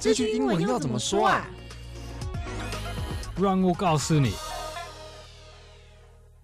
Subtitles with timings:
[0.00, 1.44] 这句英文要怎么说啊？
[3.36, 4.30] 让我告诉你。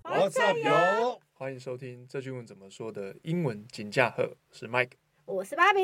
[0.02, 1.18] What's up, yo？
[1.34, 4.90] 欢迎收听这句英文怎么说的英文金驾鹤，是 Mike，
[5.24, 5.80] 我是芭比，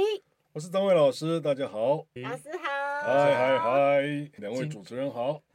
[0.53, 2.69] 我是张伟老师，大家好，老师好，
[3.05, 4.01] 嗨嗨嗨，
[4.39, 5.41] 两位主持人好。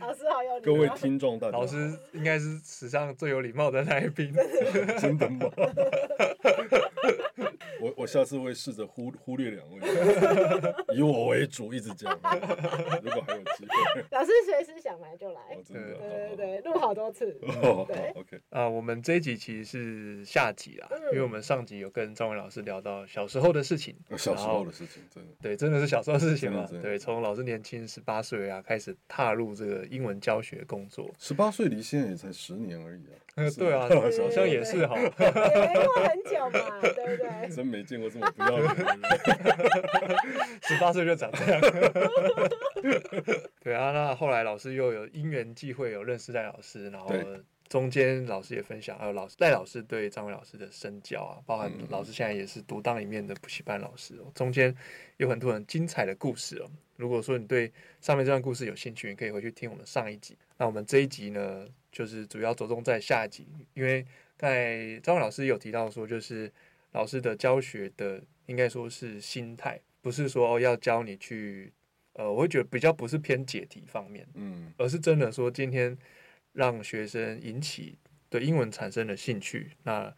[0.00, 4.32] 老师好有礼貌，各位听众大家好，老师应该是史上最有礼貌的来宾，
[4.98, 5.40] 真的吗？
[7.80, 9.80] 我我下次会试着忽忽略两位，
[10.94, 12.12] 以我为主，一直讲。
[13.02, 17.38] 如果还有机会， 老师随时想来就来，哦、真的对对对，录好多次。
[17.62, 18.36] 哦、对，OK。
[18.50, 26.68] 啊、呃，我们这一集其实是下集啦，嗯、因为我们上集有跟张伟老师聊到小时候的事情，小时候的事情，真的，对，真的是小时候的事情嘛？
[26.82, 33.14] 对，从老师年轻十八岁啊，开始踏入这个英文教学工作，十八岁离现在也才十年而已啊。
[33.44, 37.54] 呃，对啊， 好像也是哈， 没过很久嘛，对不对？
[37.54, 39.00] 真没见过这么不要脸的人，
[40.62, 41.60] 十八岁就长这样。
[43.62, 47.14] 对啊，那后来老师又有因缘际会有认识赖老师，然后
[47.68, 54.74] 中间老师也分享，还有老师赖老师对张伟老师的深交啊，包含老师现在也是独当一面的补习班老师哦，中间
[55.18, 56.70] 有很多很精彩的故事哦。
[56.96, 60.36] 如果说你对上面这段故事有兴趣，你可以回去听我们上一集。
[60.56, 61.64] 那我们这一集呢，
[61.98, 66.48] 就是主要着重在下一集，因为刚才张伟老师有提到说，就是
[66.92, 71.72] 老师的教学的应该说是心态，不是说要教你去，
[72.12, 75.98] 呃，我会觉得比较不是偏解题方面，嗯，而是真的说今天
[76.52, 77.98] 让学生引起
[78.30, 80.14] 对英文产生了兴趣，那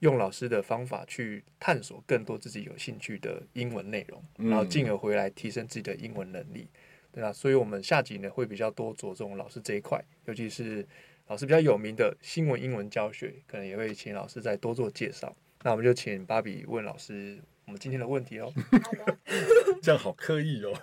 [0.00, 6.68] 用老师的方法去探索更多自己有兴趣的英文内容，然后进而回来提升自己的英文能力，
[7.10, 10.86] 对啊，所以我们下集呢会比较多着重老师这一块，尤其是。
[11.28, 15.34] 老师比较有名的新闻英文教学，可能也会请老师再多做介绍。
[15.62, 18.52] 那我们就请芭比问老师我们今天的问题哦。
[19.82, 20.72] 这样好刻意哦。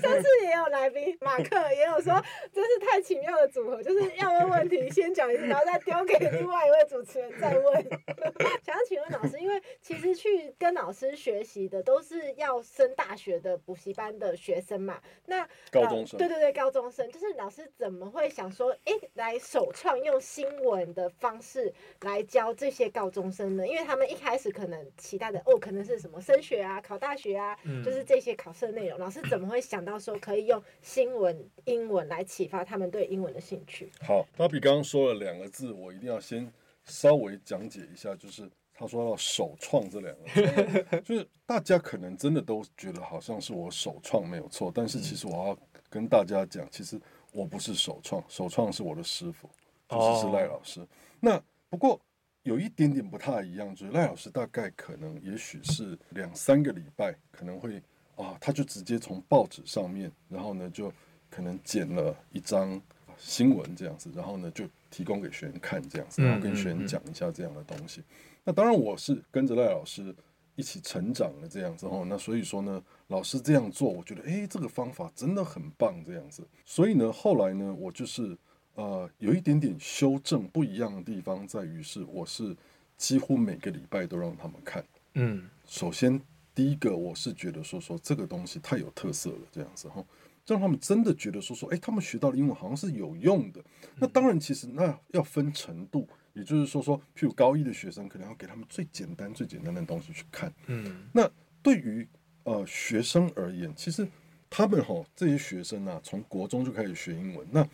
[0.00, 7.88] 上次也有来宾马克也有说，真是太奇妙的组合，就是要问问题先讲一次，然后再丢给另外一位主持人再问。
[8.64, 15.00] 想要请问老师，因为其实去跟老师学习的都是要升大学的补习班的学生嘛。
[15.26, 16.18] 那高中生。
[16.18, 23.66] 对对对，高中生就是老师怎么会想说，哎，来首创用新闻的方式来教这些高中生呢？
[23.66, 28.98] 因为他们一开始可能期待的哦，可能是什么升学啊、考大学啊，嗯、就是这些考试的内容。
[28.98, 33.92] 老师怎么会想到说可以用新闻英文来启发他们对英文的兴趣？
[34.00, 36.50] 好，芭比刚刚说了两个字，我一定要先
[36.84, 45.58] 稍微讲解一下，就是他说要首创这两个字， 就是大家可能真的都觉得好像是我首创没有错，但是其实我要
[45.90, 47.00] 跟大家讲，其实
[47.32, 49.48] 我不是首创，首创是我的师傅，
[49.88, 50.80] 就是是赖老师。
[50.80, 50.88] 哦、
[51.20, 52.00] 那不过。
[52.44, 57.82] 有一点点不太一样，就是赖老师大概可能也许是两三个礼拜，可能会
[58.16, 60.90] 啊，他就直接从报纸上面，然后呢就
[61.28, 62.80] 可能剪了一张
[63.18, 68.02] 新闻这样子，然后呢就提供给学员看这样子，然后跟学员讲一下这样的东西。
[68.42, 70.14] 那当然我是跟着赖老师
[70.56, 76.42] 一起成长的这样子哦，那所以说呢，老师这样做，我觉得诶，这个方法真的很棒这样子。
[76.64, 78.34] 所以呢，后来呢，我就是。
[78.80, 82.56] 呃，有一点点修正不一样的地方在于是，我是
[82.96, 84.82] 几乎每个礼拜都让他们看。
[85.16, 86.18] 嗯，首先
[86.54, 90.02] 第一个我是觉得说说这个东西太有特色了，这样子哈，
[90.46, 93.62] 让他们真的觉得说说，哎，他们学到的英文好像是有用的。
[93.96, 100.50] 那当然，其实那要分程度，也就是说说，譬如高一的学生，可能要给他们最简单、最简单的东西去看。
[100.68, 101.30] 嗯，那
[101.62, 102.08] 对于
[102.44, 104.08] 呃学生而言，其实
[104.48, 107.68] 他们哈这些学生啊，从国中就开始学英文，那。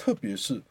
[0.00, 0.62] 特别是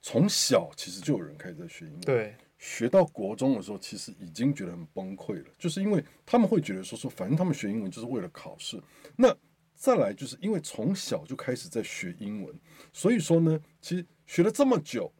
[0.00, 8.82] 从小其实就有人开始在学英文，对，学到国中的时候，其实已经觉得很崩溃了，就是因为他们会觉得说说，反正他们学英文就是为了考试。
[9.14, 9.36] 那
[9.74, 12.58] 再来就是因为从小就开始在学英文，
[12.90, 15.12] 所以说呢，其实学了这么久，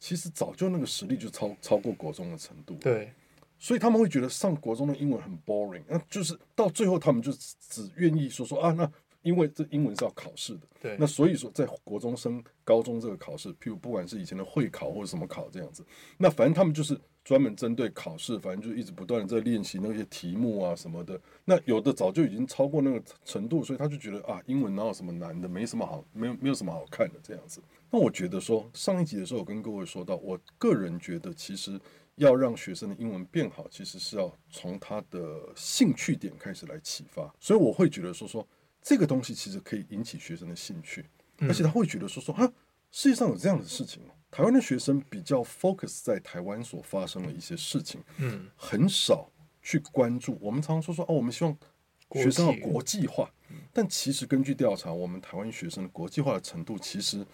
[0.00, 3.12] 其实早就那个实力就超超过国中的程度，对，
[3.60, 8.90] 所以他们会觉得上国中的英文很 boring，那就是到最后他们就只愿意说说啊那。
[9.24, 15.84] 因为这英文是要考试的，对，那所以说在国中升高中这个考试，譬如不管是以前的会考或者什么考这样子，
[16.18, 21.18] 那反正他们就是专门针对考试，反正就一直不断的在练习那些题目啊什么的。
[21.44, 27.62] 那有的早就已经超过那个程度，所以他就觉得啊，英文哪有什么难的，没什么好，没有没有什么好看的这样子。
[27.90, 31.80] 那我觉得说上一集的时候，我跟各位说到，我个人觉得其实
[32.16, 37.34] 要让学生的英文变好，其实是要从他的兴趣点开始来启发。
[37.40, 38.46] 所以我会觉得说说。
[38.84, 41.06] 这个东西其实可以引起学生的兴趣，
[41.40, 42.52] 而且他会觉得说说啊，
[42.90, 44.02] 世界上有这样的事情。
[44.30, 49.30] 台湾的学生比较 focus 在台湾所发生的一些事情，嗯，很少
[49.62, 50.36] 去关注。
[50.40, 51.56] 我们常常说说哦，我们希望
[52.12, 53.32] 学生要国际化，
[53.72, 57.24] 但其实根据调查，我们台湾学生的国际化的程度，其实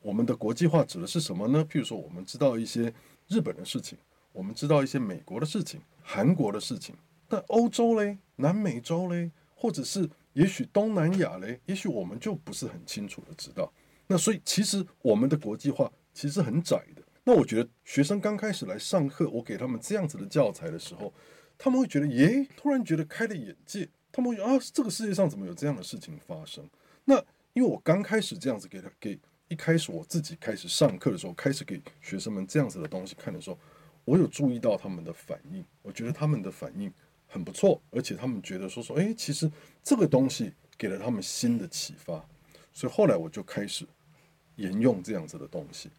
[0.00, 1.66] 我们的国际化指的是什么呢？
[1.68, 2.94] 譬如说，我们知道一些
[3.26, 3.98] 日本的事情，
[4.32, 6.94] 我们知道一些美国的事情、韩国的事情，
[7.28, 13.72] 但欧洲嘞、南美洲嘞，或者是也许东南亚嘞，也许我们就不是很清楚的知道。
[14.06, 17.02] 那所以，其实我们的国际化其实很窄的。
[17.24, 21.10] 那我觉得学生刚开始来上课，我给他们这样子的教材的时候，
[21.56, 23.88] 他们会觉得，耶，突然觉得开了眼界。
[24.12, 26.68] 他们会啊，这个世界上怎么有这样的事情发生？
[27.06, 27.16] 那
[27.54, 33.58] 因为我刚开始这样子给他给一开始我自己开始上课的时候，开始给学生们这样子的东西看的时候，
[34.04, 35.64] 我有注意到他们的反应。
[35.80, 36.92] 我觉得他们的反应
[37.34, 39.50] 很不错，而且他们觉得说说，哎，其实
[39.82, 42.24] 这个东西给了他们新的启发。
[42.72, 43.84] 所以后来我就开始
[44.54, 45.90] 沿用这样子的东西。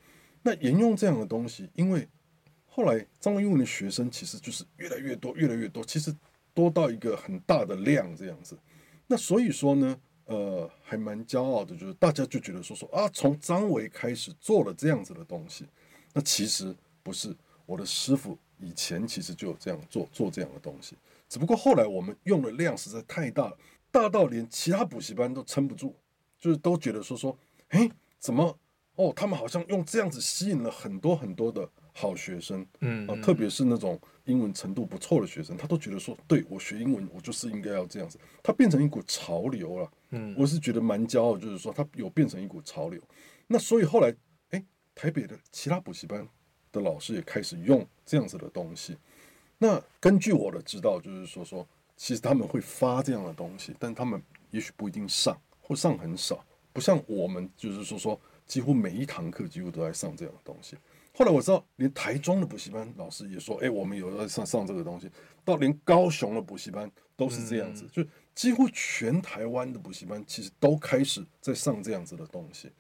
[0.42, 2.08] 那沿用这样的东西，因为
[2.66, 6.16] 后来张文英文的学生其实就是越来越多，越来越多，其实
[6.54, 8.58] 多到一个很大的量这样子。
[9.06, 15.66] 那所以说呢，呃，还蛮骄傲的，就是大家就觉得说说啊，从张维开始做了这样子的东西。
[16.14, 16.74] 那其实
[17.04, 17.36] 不是，
[17.66, 20.96] 我的师傅以前其实就有这样做做这样的东西，
[21.36, 23.58] 只不过后来我们用的量实在太大了，
[23.92, 25.94] 大到连其他补习班都撑不住，
[26.40, 27.38] 就是都觉得说说，
[27.72, 28.58] 诶，怎么？
[28.96, 38.18] 哦，他们好像用这样子吸引了很多很多的好学生，嗯，啊，特别是那种英文程度不错的学生，他都觉得说，对，我学英文，我就是应该要这样子。
[38.42, 43.02] 它变成一股潮流了，嗯，我是觉得蛮骄傲，就是说它有变成一股潮流。
[43.48, 44.16] 那所以后来，
[44.52, 44.66] 哎，
[44.96, 46.26] 台北的其他补习班
[46.72, 48.96] 的老师也开始用这样子的东西。
[49.58, 51.68] 那根据我的知道，就是说说，
[51.98, 54.22] 其实他们会发这样的东西，但他们
[54.52, 58.20] 也许不一定上，或上很少，不像我们，就是说说。
[58.46, 60.78] 几乎每一堂课几乎都在上这样的东西。
[61.16, 65.10] 后来我知道，连台中的补习班老师也说：“哎，我们有在上上这个东西。”
[65.44, 68.06] 到连高雄的补习班都是这样子，就
[68.36, 72.72] 几乎全台湾的补习班其实都开始在上这样子的东西。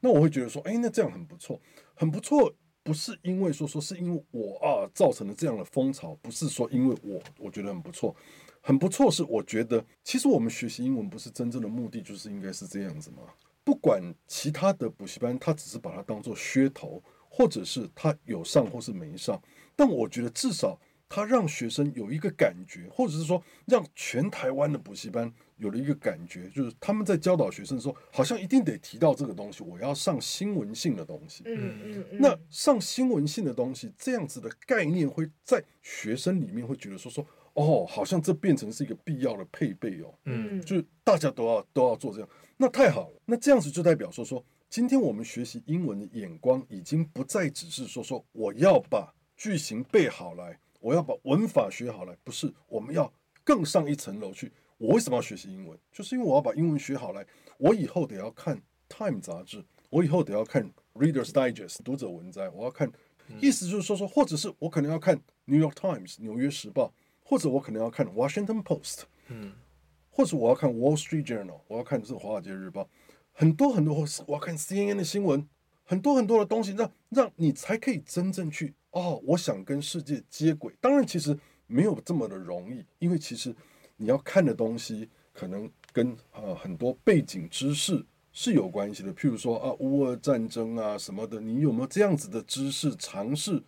[0.00, 1.60] 那我会觉得说：“哎，那这样很不错，
[1.94, 2.50] 很不错。”
[2.82, 8.14] 不是因为说说是因为我啊造成了这样的风潮，不是说因为我我觉得很不错，
[8.60, 13.18] 很不错是我觉得其实我们学习英文不是真正的目的，就是应该是这样子吗？
[13.62, 19.40] 不管其他的补习班，他只是把它当做噱头，或者是他有上或是没上，
[19.76, 31.44] 但我觉得至少他让学生有一个感觉，或者是说让全台湾的补习班有了一个感觉，就是他们在教导学生的时候，好像一定得提到这个东西，我要上新闻性的东西。
[31.46, 32.18] 嗯嗯嗯。
[32.20, 37.24] 那上新闻性的东西，这样子的概念会在学生里面会觉得说说。
[37.54, 53.12] 哦，好像这变成是一个必要的配备哦，嗯，就是大家都要都要做这样，那太好了，那这样子就代表说说，今天我们学习英文的眼光已经不再只是说说我要把句型背好来，我要把文法学好来，不是，我们要
[53.42, 54.52] 更上一层楼去。
[54.80, 55.78] 我为什么要学习英文？
[55.92, 57.24] 就是因为我要把英文学好来，
[57.58, 58.56] 我以后得要看
[58.88, 62.90] 《Time》杂志，我以后得要看《Reader's Digest》读者文摘，我要看，
[63.40, 66.92] 意思就是说说，或者是我可能要看《New York Times》纽约时报。
[67.22, 68.94] 或者我可能要看《Washington Post》，
[69.28, 69.52] 嗯，
[70.10, 72.82] 或者我要看《Wall Street Journal》，我要看这个《华尔街日报》，
[73.30, 75.48] 很多很多，我要看 CNN 的新闻，
[75.84, 80.74] 很多很多的东西，让让你才可以真正去哦，我想跟世界接轨。
[80.80, 81.38] 当然，其实
[81.68, 83.54] 没有这么的容易，因为其实
[84.00, 88.02] 你要看的东西可能跟呃很多背景知识
[88.32, 93.62] 是有关系的，譬如说啊，乌俄战争啊什么的，你有没有这样子的知识尝试？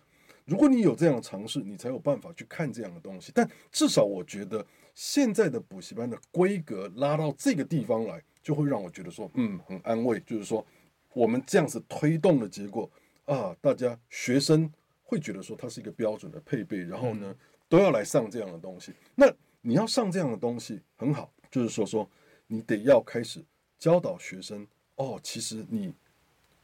[0.45, 3.31] 如果你有这样的尝试，你才有办法去看这样的东西。
[3.35, 10.19] 但至少我觉得现在的补习班的规格拉到这个地方来，就会让我觉得说，嗯，很安慰。
[10.21, 10.65] 就是说，
[11.13, 12.89] 我们这样子推动的结果
[13.25, 14.69] 啊，大家学生
[15.03, 17.33] 会觉得说它是一个标准的配备，然后呢，
[17.69, 18.93] 都要来上这样的东西。
[19.15, 19.33] 那
[19.65, 22.07] 你要上这样的东西很好，就是说说
[22.47, 23.41] 你得要开始
[23.79, 24.67] 教导学生
[24.97, 25.93] 哦，其实你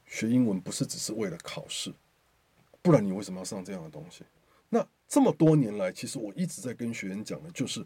[0.06, 1.94] 学英文不是只是为了考试。
[2.82, 4.26] 不然你为什么要上这样的东西？
[4.68, 7.86] 那这么多年来，其实我一直在跟学员讲的就是，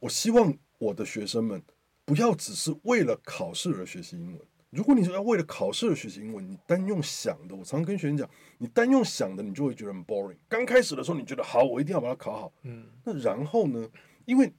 [0.00, 1.62] 我希望我的学生们
[2.04, 4.40] 不要只是为了考试而学习英文。
[4.70, 10.36] 如果你说要为了考试而学习英文，你单用想的，我常常跟学员讲，你单用想的，你就会觉得很 boring。
[10.48, 12.52] 刚开始的时候，你觉得好，我一定要把它考好。
[12.62, 12.86] 嗯。
[13.04, 13.88] 那然后呢？
[14.28, 14.52] 因为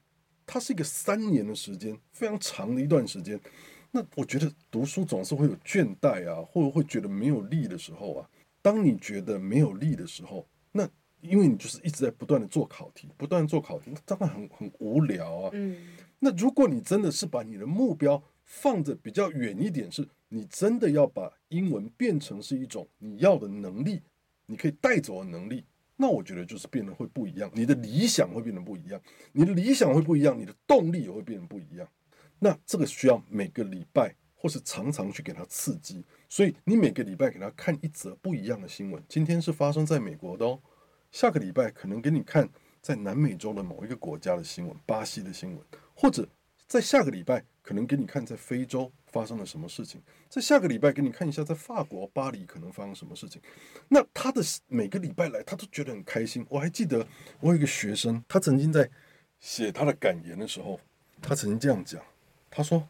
[0.47, 3.39] 它是一个三年的时间，非常长的一段时间。
[3.91, 8.27] 那我觉得读书总是会有倦怠啊，或者会觉得没有力的时候啊。
[8.63, 10.89] 当你觉得没有力的时候，那
[11.21, 15.51] 因为你就是一直在不断的做考题，不断做考题，那当然很很无聊啊。
[15.53, 15.77] 嗯。
[16.17, 24.01] 那如果你真的是把你的目标放着比较远一点，是你真的要把英文变成是一种你要的能力，
[24.47, 25.63] 你可以带走的能力，
[26.01, 29.01] 那我觉得就是变得会不一样，你的理想会变得不一样，
[29.33, 31.85] 你的理想会不一样，你的动力也会变得不一样。
[32.39, 39.03] 那这个需要每个礼拜或是常常去给他刺激，所以你每个礼拜给他看一则不一样的新闻。
[39.09, 40.57] 今天是发生在美国的哦，
[41.11, 42.49] 下个礼拜可能给你看
[42.81, 45.61] 在南美洲的某一个国家的新闻，巴西的新闻，
[45.93, 46.25] 或者
[46.65, 53.41] 在下个礼拜可能给你看在非洲发生了什么事情，在下个礼拜给你看一下在法国巴黎可能发生什么事情。
[53.87, 56.45] 那他的每个礼拜来，他都觉得很开心。
[56.49, 57.05] 我还记得
[57.39, 58.89] 我有一个学生，他曾经在
[59.39, 60.79] 写他的感言的时候，
[61.21, 62.01] 他曾经这样讲。
[62.51, 62.87] 他说：“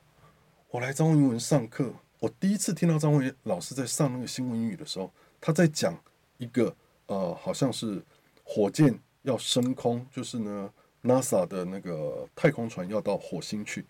[0.72, 5.12] 我来张文文上课，我第一次听到张文老师在上那个新闻英语的时候，
[5.42, 5.98] 他在讲
[6.38, 6.76] 一个
[7.08, 8.02] 呃，好像是
[8.44, 10.74] 火箭要升空，就是呢
[11.04, 13.86] ，NASA 的那个太空船要到火星去。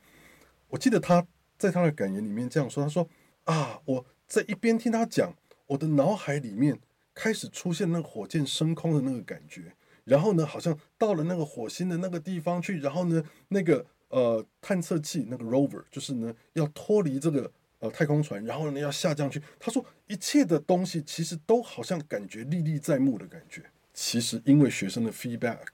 [0.67, 1.25] 我记得他
[1.59, 3.07] 在他的感言里面这样说：他说
[3.43, 5.31] 啊，我在一边听他讲，
[5.67, 6.79] 我的脑海里面
[7.13, 9.73] 开始出现那个火箭升空的那个感觉，
[10.05, 19.39] 然后呢，好像到了那个火星的那个地方去，然后呢，那个。”呃，探测器那个 rover 就是呢，要脱离这个呃太空船，然后呢要下降去。
[19.59, 23.63] 他说，一切的东西其实都好像感觉历历在目的感觉。
[23.93, 25.67] 其实因为学生的 feedback，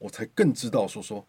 [0.00, 1.24] 我才更知道说说，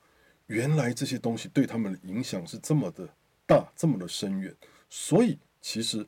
[0.47, 3.07] 原来这些东西对他们的影响是这么的
[3.49, 4.55] 大，这么的深远。
[4.91, 6.05] 所以其实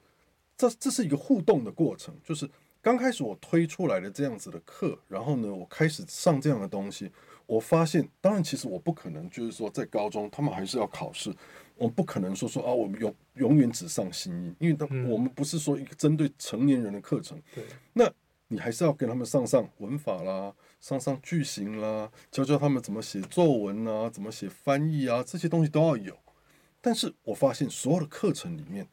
[0.56, 2.48] 这这是一个互动的过程，就是
[2.84, 7.12] 刚开始我推出来的这样子的课，然后呢，我开始上这样的东西。
[7.48, 11.36] 我发现，当然，其实我不可能，就是说，在高中他们还是要考试，
[11.76, 17.38] 我不可能说说啊，我们永永远只上新音，因为当我们不是说一个针对成年人的课程。
[17.54, 18.10] 对，那
[18.48, 26.18] 你还是要跟他们上上文法啦，上上句型啦，教教他们怎么写作文啊，怎么写翻译啊，这些东西都要有。
[26.82, 28.88] 但是我发现，所有的课程里面，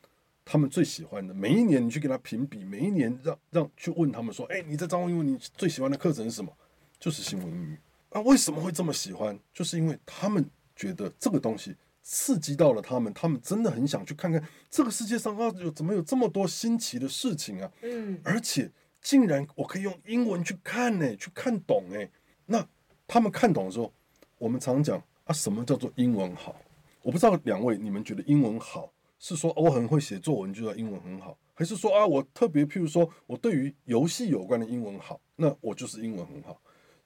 [0.44, 6.52] 他们最喜欢的，每一年你去给他评比，每一年让让去问他们说，哎，你在张文英文你最喜欢的课程是什么？
[7.00, 7.78] 就是新闻英语。
[8.10, 9.38] 啊，为什么会这么喜欢？
[9.52, 17.70] 就是因为他们觉得这个东西刺激到了他们，他们真的很想去看看这个世界上啊，有怎么有这么多新奇的事情啊！
[17.82, 22.08] 嗯，而且竟然我可以用英文去看呢，去看懂哎。
[22.46, 22.66] 那
[23.06, 23.92] 他们看懂的时候，
[24.38, 26.54] 我们常讲啊，什么叫做英文好？
[27.02, 36.60] 我不知道两位你们觉得英文好是说我很会写作文就叫英文很好，还是说啊我特别譬如说我对于游戏有关的英文好，那我就是英文很好。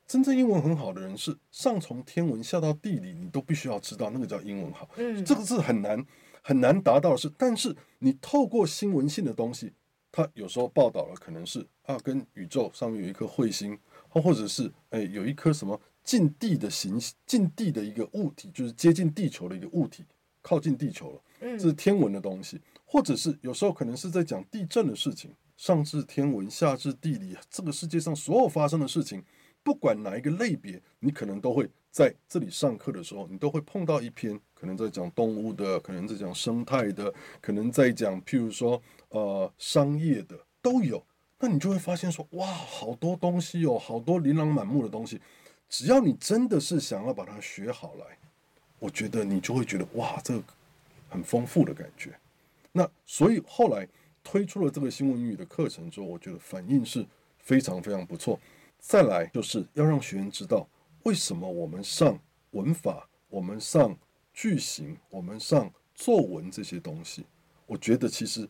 [0.05, 4.87] 真正英文很好的人是上从天文下到地理，你都必须要知道那个叫英文好。
[4.97, 6.05] 嗯，这个是很难
[6.43, 7.33] 很难达到的事。
[7.39, 9.73] 但是你透过新闻性的东西，
[10.11, 20.05] 它有时候报道了可能是啊，跟宇宙上面有一颗彗星，或或者是哎有一颗什么近地的形，近地的一个物体，就是接近地球的一个物体
[20.41, 21.21] 靠近地球了。
[21.41, 29.23] 嗯，这是天文的东西，或者是有时候可能是在讲地震的事情，上至天文，下至地理，这个世界上所有发生的事情。
[29.65, 41.01] 不管哪一个类别，你可能都会在这里上课的时候，你都会碰到一篇可能在讲动物的，可能在讲生态的，可能在讲譬如说呃商业的都有。
[41.39, 45.21] 那你就会发现说，哇，好多东西哦，好多琳琅满目的东西。
[45.73, 48.05] 只要你真的是想要把它学好来，
[48.79, 50.45] 我觉得你就会觉得哇，这个
[51.09, 52.15] 很丰富的感觉。
[52.73, 53.89] 那所以后来
[54.23, 57.07] 推出了这个新闻英语的课程之后，我觉得反应是
[57.39, 58.39] 非常非常不错。
[58.79, 60.69] 再来就是要让学员知道
[61.05, 62.19] 为什么我们上
[62.51, 63.97] 文法、我们上
[64.35, 67.25] 句型、我们上作文这些东西。
[67.65, 68.47] 我觉得其实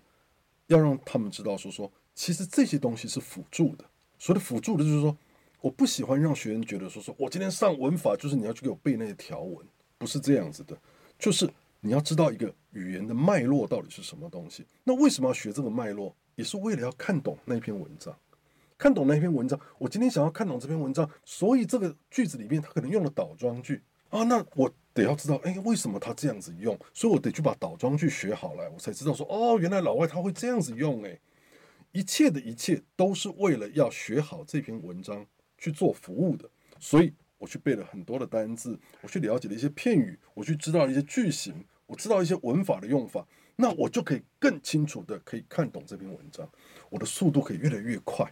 [0.66, 3.84] 要让他们知道说说，其实这些东西是辅助的。
[4.18, 5.16] 所谓的辅助的，就是说，
[5.62, 9.66] 我不喜欢让学员觉得说说我今天上文法就是你要去给我背那些条文，
[9.96, 10.76] 不是这样子的。
[11.18, 11.48] 就是
[11.80, 14.66] 你要知道一个语言的脉络到底是什么东西。
[14.84, 16.14] 那为什么要学这个脉络？
[16.34, 18.14] 也是为了要看懂那篇文章。
[18.76, 26.76] 看懂那篇文章，我今天想要看懂这篇文章，所以这个句子里面他可能用了倒装句啊，那我得要知道，哎，为什么他这样子用？
[26.92, 31.16] 所以我得去把倒装句学好来，我才知道说，哦，原来老外他会这样子用，哎，
[31.92, 35.24] 一切的一切都是为了要学好这篇文章
[35.62, 36.50] 去做服务的，
[36.80, 41.54] 所以我去背了很多的单字，我去了解了一些片语，我去知道一些句型，
[41.86, 46.50] 我知道一些文法的用法，那我就可以更清楚的可以看懂这篇文章，
[46.90, 48.28] 我的速度可以越来越快。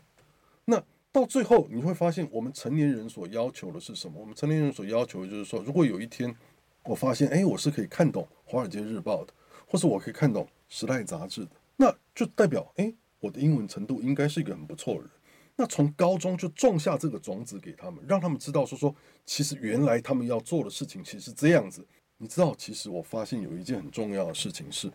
[0.65, 0.83] 那
[1.13, 4.21] 到最后你会发现，我们成年人所要求的是什么？
[4.21, 6.35] 我们成年人所要求的就是说，如果有一天
[6.83, 9.33] 我发现，哎，我是可以看懂《华尔街日报》的，
[9.69, 15.11] 或是我可以看懂《时代》杂志的，那就代表，哎，我的英文程度应该是一个很不错的人。
[15.61, 18.95] 那从高中就种下这个种子给他们，让他们知道说说，
[19.27, 21.87] 其实原来他们要做的事情其实是这样子。
[22.17, 24.91] 你知道，其实我发现有一件很重要的事情是，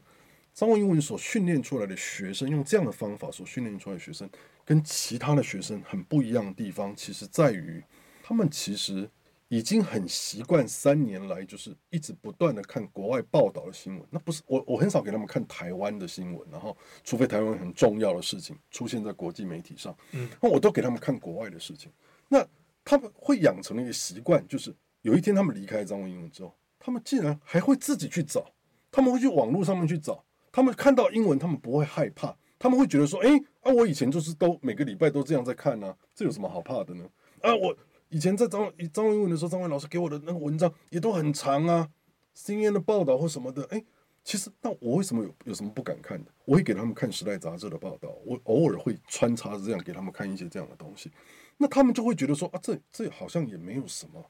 [0.55, 4.27] 张文英文所训练出来的学生，用这样的方法所训练出来的学生，
[4.65, 7.84] 跟其他的学生很不一样的地方，其实在于
[8.24, 9.07] 他们其实
[9.47, 14.07] 已经很习惯三年来就是一直不断的看国外报道的新闻。
[14.09, 21.91] 那不是我，我很少给他们看台湾的新闻，然后除非台湾很重要的事情出现在国际媒体上，嗯，那我都给他们看国外的事情。
[22.27, 22.45] 那
[22.83, 28.51] 他们会养成了一个习惯，就是有一天他们离开张文英文之后，他们竟然还会自己去找，
[28.91, 30.23] 他们会去网络上面去找。
[30.51, 37.05] 他们看到英文，他们不会害怕，他们会觉得说：“诶，啊，我以前就是都每个礼拜都这样在看呢，这有什么好怕的呢？
[37.41, 37.75] 啊，我
[38.09, 41.89] 以前在张张文文的时候，张文老师给我的那个文章也都很长啊
[42.38, 43.85] ，CNN 的报道或什么的，诶，
[44.24, 46.31] 其实那我为什么有有什么不敢看的？
[46.45, 51.12] 我会给他们看《时代》杂志的报道，我偶尔会穿插这样给他们看一些这样的东西，
[51.57, 54.24] 那他们就会觉得说：啊，这这好像也没有什么，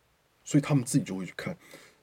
[0.43, 1.57] 所以他们自己就会去看，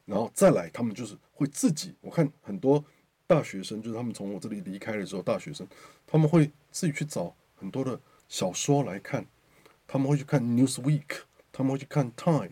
[0.05, 2.85] 然后再来，他们就是会自己，我看很多。
[3.25, 5.67] 大学生就是他们从我这里离开的时候，大学生
[6.07, 7.99] 他们会自己去找很多的
[8.29, 9.25] 小说来看，
[9.87, 11.07] 他们会去看《Newsweek》，
[11.53, 12.49] 他们会去看《Time》，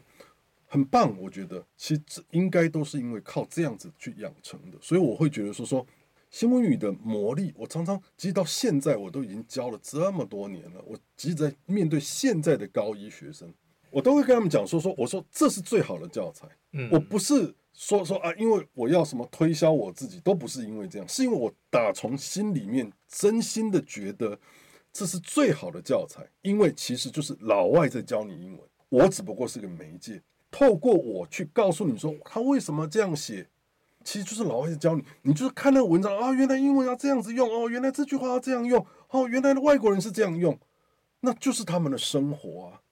[0.67, 1.19] 很棒。
[1.19, 1.67] 我觉得。
[1.77, 5.85] 其实这应该都是因为靠这样子去养成的，所以我会觉得说说
[6.31, 13.53] 新闻语的魔力，我常常其实到现在我都已经教了这么多年了，我即使在面对现在的高一学生，
[13.91, 17.55] 我都会跟他们讲说说，我说这是最好的教材，嗯，我不是。
[17.73, 24.39] 说说啊，因为我要什么推销我自己，都不是因为这样，是因为我打从心里面真心的觉得
[24.93, 33.49] 这是最好的教材，因为其实就是老外在教你英文，我只不过是个媒介，透过我去告诉你说他为什么这样写，
[34.05, 40.61] 其实就是老外教你，你就是看那个文章啊，原来英文要这样子用哦，原来这句话要这样用哦，原来的外国人是这样用，
[41.21, 42.83] 那就是他们的生活啊，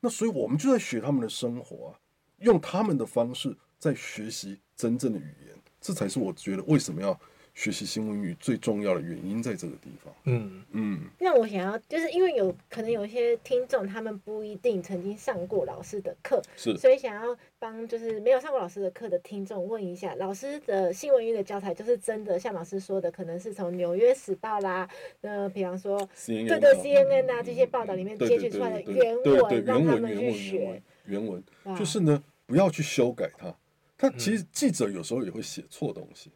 [0.00, 1.98] 那所以我们就在学他们的生活啊，
[2.38, 3.56] 用他们的方式。
[3.76, 7.20] 在学习真正的语言，这才是我觉得为什么要
[7.54, 10.12] 学习新闻语最重要的原因，在这个地方。
[10.24, 10.62] 嗯。
[10.72, 11.00] 嗯。
[11.18, 24.88] 那我想要，就是因为有可能有一些听众，他们不一定曾经上过老师的课，是，所以想要帮就是没有上过老师的课的听众问一下，老师的新闻语的教材，就是真的像老师说的，可能是从《纽约时报》啦，
[25.20, 30.82] 呃，比方说，CNN 对对 CNN 啊这些报道里面截取出来的原文，让他们去学。
[31.06, 31.42] 原文，
[31.78, 33.54] 就是呢，不要去修改它。
[33.96, 36.30] 它其实记者有时候也会写错东西，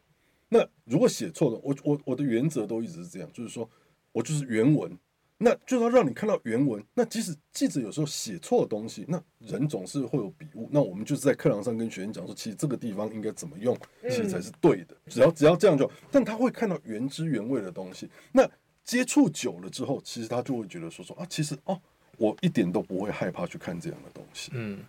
[0.49, 3.69] 那如果写错了，我我我的原则都一直是这样，就是说
[4.11, 4.91] 我就是原文，
[5.37, 6.83] 那就是要让你看到原文。
[6.93, 14.95] 那即使记者有时候写错东西，那人总是会有笔误，那我们就是在课堂上跟学生讲说，其实这个地方应该怎么用，其实才是对的。
[15.07, 18.09] 只要只要这样就，但他会看到原汁原味的东西。
[18.31, 18.49] 那
[18.83, 21.79] 接触久了之后，其实他就会觉得说说啊，其实哦，
[22.17, 24.51] 我一点都不会害怕去看这样的东西。
[24.55, 24.79] 嗯。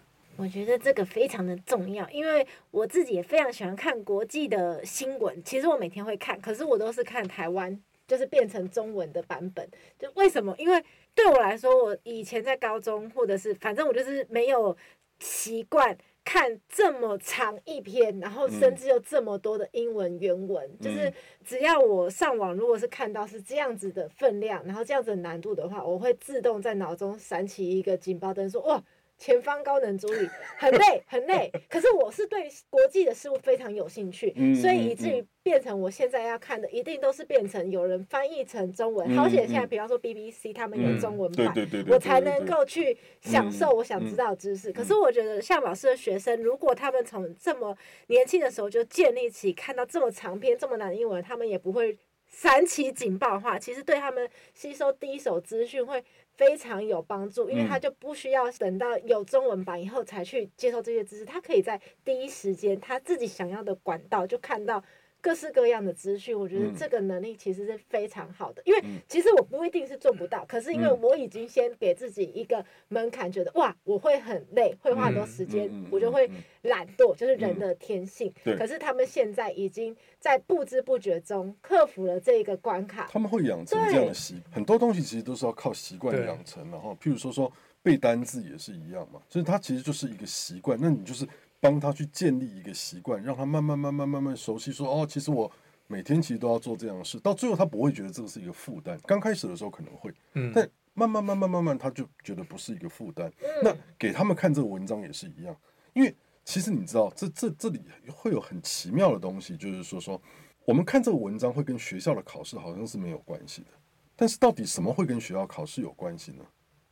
[0.40, 5.44] 我觉得这个非常的重要，因为我自己也非常喜欢看国际的新闻。
[5.44, 9.68] 其实我每天会看，可是我都是看台湾，就是变成中文的版本。
[9.98, 10.54] 就为什么？
[10.56, 10.82] 因为
[11.14, 14.74] 对我来说，我以前在高中，或者是反正我就是没有
[15.18, 20.66] 习惯看这么长一篇，然后甚至有这么多的英文原文。
[20.66, 21.12] 嗯、就是
[21.44, 28.82] 只要我上网，如果是看到是这样子的分量，然后这样子的难度的话，我会自动在脑中闪起一个警报灯，说哇。
[29.20, 39.14] 前方高能助理， 很累很累，可是我是对国际的事物非常有兴趣，嗯、所以以至于变成我现在要看的一定都是变成有人翻译成中文。
[39.14, 41.54] 好险现在比方说 BBC 他们有中文版，
[41.88, 44.72] 我才能够去享受我想知道的知识。
[44.72, 56.02] 可是我觉得像老师的学生，如果他们从这么年轻的时候就建立起看到这么长篇这么难的英文，他们也不会闪起警报的话，其实对他们吸收第一手资讯会。
[56.40, 64.82] 非常有帮助，因为他就不需要等到有中文版以后才去接受这些知识，他可以在第一时间他自己想要的管道就看到。
[65.20, 68.62] 各式各样的资讯，我觉得这个能力其实是非常好的。
[68.64, 76.30] 因为其实我不一定是做不到，可是因为我已经先给自己一个门槛，觉得哇，我会很累，会花很多时间，我就会
[76.62, 78.32] 懒惰，就是人的天性。
[78.58, 83.08] 可是他们现在已经在不知不觉中克服了这一个关卡。
[83.10, 86.70] 他们会养成这样的习，很多东西其实都是要靠习惯养成。
[86.70, 87.52] 然后，譬如说说
[87.82, 90.78] 背单字也是一样嘛，所以它其实就是一个习惯。
[90.80, 91.26] 那你就是。
[91.60, 94.86] 帮他去建立一个习惯，让他慢慢慢慢慢慢熟悉说。
[94.86, 95.50] 说哦，其实我
[95.86, 97.20] 每天其实都要做这样的事。
[97.20, 98.98] 到最后，他不会觉得这个是一个负担。
[99.04, 103.30] 刚开始的时候可能会，嗯，但慢慢慢慢慢慢，他就觉得不是一个负担。
[103.62, 105.54] 那给他们看这个文章也是一样，
[105.92, 110.20] 因为其实你知道，这这这里会有很奇妙的东西，就是说说
[110.64, 113.68] 我们看这个文章会跟学校的考试好像是没有关系的。
[114.16, 116.44] 但是到底什么会跟学校考试有关系呢？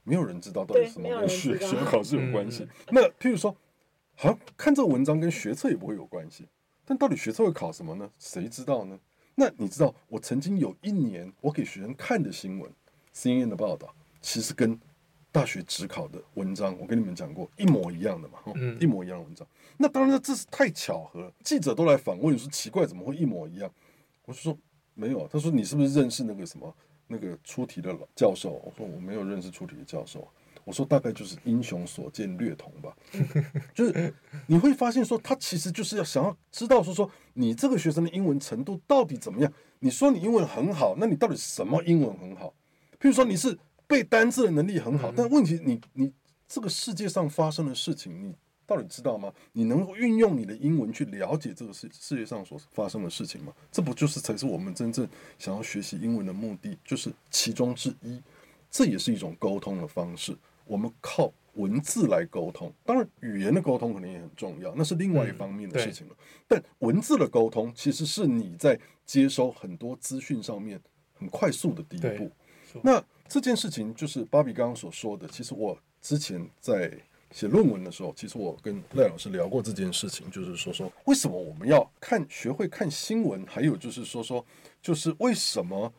[0.05, 2.69] 没有人知道到底什么跟学学校考试有关系。
[2.91, 3.57] 那譬如说。
[4.21, 6.45] 好像看这个文章跟学测也不会有关系，
[6.85, 8.11] 但到底学测会考什么呢？
[8.19, 8.99] 谁知道呢？
[9.37, 12.69] 那你知道，我曾经有一年我给学生看的新闻
[13.15, 14.77] ，CNN 的报道，其实跟
[15.31, 19.47] 大学指考的文章，我跟你们讲过一模一样的嘛，嗯，一模一样的文章。
[19.77, 23.71] 那当然这是太巧合了，记者都来访问，说奇怪怎么会一模一样？
[24.25, 24.59] 我就说
[24.95, 26.75] 没有，他说你是不是认识那个什么
[27.07, 28.61] 那个出题的老教授？
[28.65, 30.27] 我说我没有认识出题的教授。
[30.69, 32.95] 我说大概就是英雄所见略同吧，
[33.75, 34.13] 就是
[34.47, 39.51] 你会发现说他其实就是要想要知道说说你这个学生的英文程度到底怎么样？
[39.79, 42.53] 你说你英文很好，那你到底什么英文很好？
[43.01, 46.13] 譬如说你是背单字的能力很好，但问题你你
[46.47, 48.35] 这个世界上发生的事情你
[48.67, 49.33] 到底知道吗？
[49.53, 53.55] 你能够运用你的英文去了解这个世世界上所发生的事情吗？
[53.73, 58.23] 这不就是才是我们真正想要学习英文的目的，就是其中之一。
[58.71, 60.37] 这也是一种沟通的方式。
[60.69, 66.15] 我们靠文字来沟通，当然语言的沟通可能也很重要，那是另外一方面的事情了。
[66.17, 70.81] 嗯、但文字的沟通其实是你在接收很多资讯上面
[71.15, 72.31] 很快速的第一步。
[72.83, 76.93] 那这件事情就是芭比刚刚所说的，其实我之前在
[77.33, 84.45] 写论文的时候，其实我跟赖老师聊过这件事情，就是说说为什么我们要看学会看新闻，还有就是说说
[84.81, 85.93] 就是为什么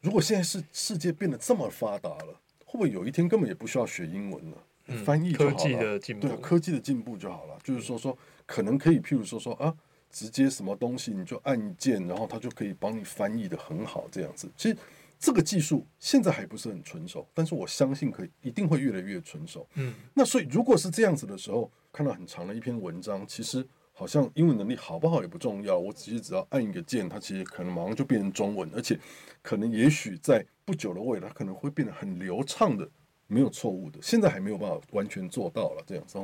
[0.00, 2.40] 如果现在是世界变得这么发达了。
[2.66, 4.56] 会不会有一天根本也不需要学英文了？
[4.88, 5.50] 嗯、翻译就好了。
[5.52, 7.58] 科技的进步，对，科技的进步就好了。
[7.64, 9.74] 就是说说，可能可以，譬如说说啊，
[10.10, 14.48] 直接什么东西你就按一键，然后它就可以帮你翻译的很好，这样子。
[14.56, 14.76] 其实
[15.18, 19.66] 这个技术现在还不是很纯熟，但是我相信可以，一定会越来越纯熟。
[19.74, 28.98] 嗯，那所以如果是这样子的时候，看到很长的一篇文章，其实好像英文能力好不好也不重要，我只是只要按一个键，它其实可能马上就变成中文，而且
[29.42, 30.46] 可能也许在。
[30.66, 32.86] 不久的未来可能会变得很流畅的，
[33.28, 34.00] 没有错误的。
[34.02, 36.18] 现在还没有办法完全做到了这样子。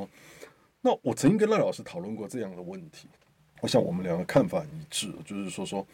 [0.81, 3.07] 那我曾经跟赖老师讨论过这样的问题，
[3.61, 5.87] 我想我们两个看法一致，就是说说，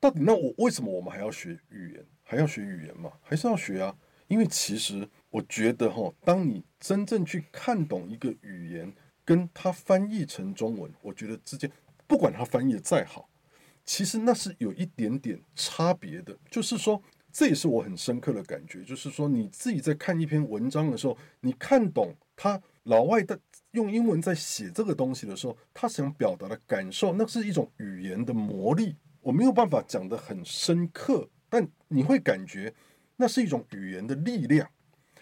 [0.00, 2.04] 到底那我为什么我们还要学语言？
[2.24, 3.12] 还要学语言嘛？
[3.22, 3.96] 还是要学啊？
[4.26, 8.92] 因为其实我觉得哈，当你真正去看懂一个语言，
[9.24, 11.70] 跟它翻译成中文，我觉得之间
[12.08, 13.28] 不管它翻译的再好，
[13.84, 17.00] 其实那是有一点点差别的，就是说。
[17.38, 23.38] 这也是我很深刻的感觉，就是说你自己在看一篇文章的时候，你看懂他老外的
[23.70, 28.96] 用英文在写这个东西的时候，他想表达的感受，那是一种语言的魔力。
[29.20, 32.74] 我没有办法讲得很深刻，但你会感觉
[33.14, 34.68] 那是一种语言的力量。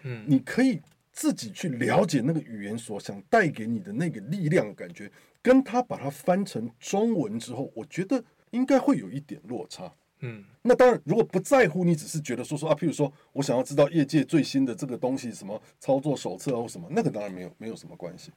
[0.01, 0.81] 嗯，你可以
[1.13, 9.93] 自己去了解那个语言所想带给你的那个力量的感觉，跟他把它翻成中文之后，我觉得应该会有一点落差。
[10.27, 18.33] 嗯，那当然，如果不在乎，你只是觉得说说啊，譬如说我想要知道业界最新的这个东西，什么操作手册或什么，那个当然没有没有什么关系。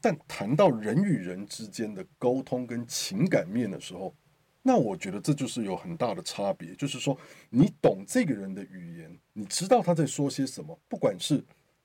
[0.00, 4.12] 但谈到人与人之间的沟通跟情感面的时候，
[4.62, 6.74] 那我觉得这就是有很大的差别。
[6.74, 7.16] 就是说，
[7.48, 11.44] 你懂这个人的语言，你知道他在说些什么，不管是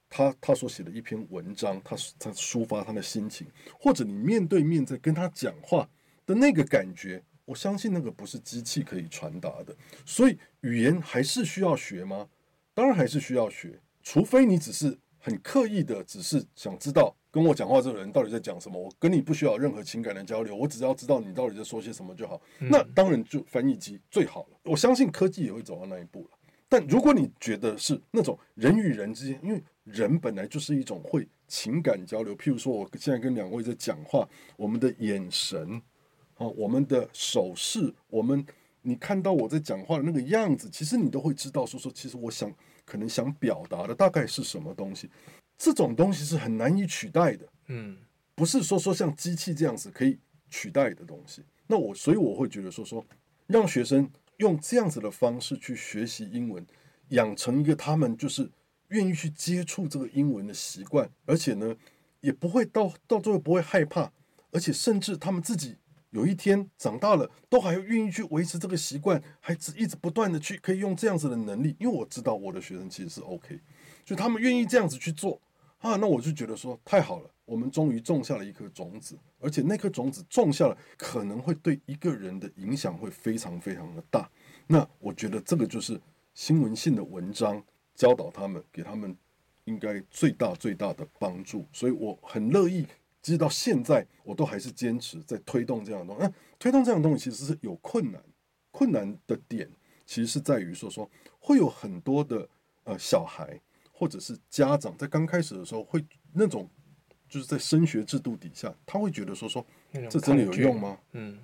[0.10, 3.46] 他他所写的一篇文章，他他抒发他的心情，
[3.80, 5.88] 或者你面对面在跟他讲话
[6.26, 7.22] 的那个感觉。
[7.46, 12.28] 我相信那个不是机器可以传达的，所以语言还是需要学吗？
[12.74, 18.82] 当然还是需要学，除非你只是很刻意的，只是想知道跟我讲话这个人到底在讲什么。
[18.82, 22.42] 我跟你不需要任何情感的交流，我只要知道你到底在说些什么就好。
[22.60, 24.58] 那当然就翻译机最好了。
[24.64, 26.38] 我相信科技也会走到那一步了。
[26.68, 34.28] 但如果你觉得是那种人与人之间，因为人本来就是一种会情感交流，譬如说我现在跟两位在讲话，
[34.58, 35.80] 我们的眼神。
[36.38, 38.46] 好，我们的手势，我们
[38.82, 45.10] 你看到我在讲话的那个样子，其实你都会知道，说说，其实我想可能想表达的大概是什么东西。
[45.58, 47.98] 这种东西是很难以取代的，嗯，
[48.36, 50.20] 不是说说像机器这样子可以
[50.50, 51.42] 取代的东西。
[51.68, 53.06] 那我所以我会觉得说说，
[53.48, 56.68] 让学生用这样子的方式去学习英文，
[57.12, 58.52] 养成一个他们就是
[58.90, 61.74] 愿意去接触这个英文的习惯，而且呢，
[62.20, 64.12] 也不会到到最后不会害怕，
[64.52, 65.78] 而且甚至他们自己。
[66.16, 73.60] 有一天长大了，都还要愿意去维持这个习惯，还只一直不断的去可以用这样子的能力，因为我知道我的学生其实是 OK，
[74.06, 75.42] 就他们愿意这样子去做
[75.80, 84.32] 啊，那我就觉得说太好了，我们终于种下了一颗种子，而且那颗种子种下了，可能会对一个人的影响会非常非常的大。
[84.68, 86.00] 那我觉得这个就是
[86.34, 87.62] 新闻性的文章
[87.94, 89.14] 教导他们，给他们
[89.66, 92.88] 应该最大最大的帮助，所以我很乐意。
[93.34, 96.28] 直到现在，我都还是坚持在推动这样的东西。
[96.28, 98.24] 那推动这样的东西其实是有困难，
[98.72, 99.70] 困难的点
[100.06, 101.10] 其实是在于说说
[101.40, 102.48] 会有很多的
[102.84, 103.60] 呃小孩
[103.92, 106.70] 或者是家长在刚开始的时候会那种
[107.28, 109.66] 就是在升学制度底下，他会觉得说说
[110.10, 110.98] 这真的有用吗？
[111.14, 111.40] 嗯，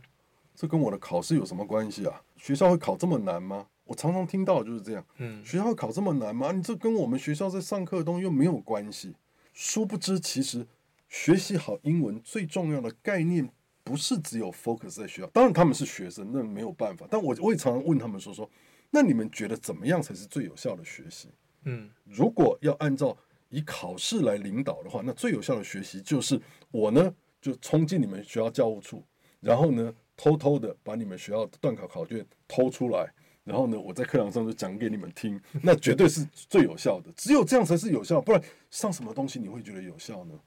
[0.54, 2.22] 这跟我的考试有什么关系啊？
[2.38, 3.66] 学校会考这么难吗？
[3.86, 6.52] 我常常听到就是这样，嗯，学校会考这么难吗？
[6.52, 9.16] 你这跟我们学校在上课的东西又没有关系。
[9.54, 10.66] 殊不知，其实
[11.12, 13.48] 学习好英文最重要的概念
[13.84, 15.28] 不是只有 focus 在学校。
[15.28, 17.06] 当然他们是学生，那没有办法。
[17.12, 18.50] 但我我也常常问他们说说，
[18.90, 21.28] 那你们觉得怎么样才是最有效的学习？
[21.66, 23.16] 嗯，如果要按照
[23.50, 29.04] 以考试来领导的话，那最有效的学习就是我呢就冲进你们学校教务处，
[29.42, 33.14] 然后呢偷偷的把你们学校的段考考卷偷出来。
[33.44, 37.12] 然后呢，我在课堂上就讲给你们听， 那绝对是最有效的。
[37.18, 40.40] 只有这样才是有效，不然上什么东西你会觉得有效呢？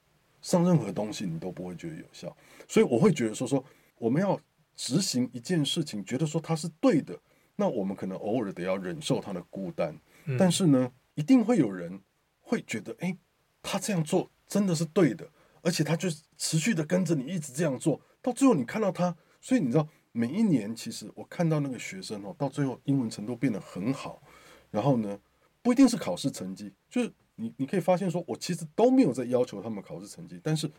[0.44, 2.36] 上任何东西你都不会觉得有效。
[2.68, 3.64] 所以我会觉得说说，
[3.96, 4.38] 我们要
[4.76, 7.18] 执行一件事情，觉得说它是对的，
[7.56, 9.98] 那我们可能偶尔得要忍受他的孤单。
[10.38, 11.98] 但是呢，一定会有人
[12.42, 13.16] 会觉得，哎，
[13.62, 15.28] 他这样做真的是对的，
[15.62, 19.88] 而且他就持续的跟着你一直这样做，到最后你看到他，所以你知道。
[20.16, 24.22] 每一年，其实我看到那个学生哦，到最后英文程度变得很好，
[24.70, 25.18] 然后呢，
[25.60, 30.70] 不一定是考试成绩，就是你你可以发现说，我其实都没有在要求他们考试成绩，但是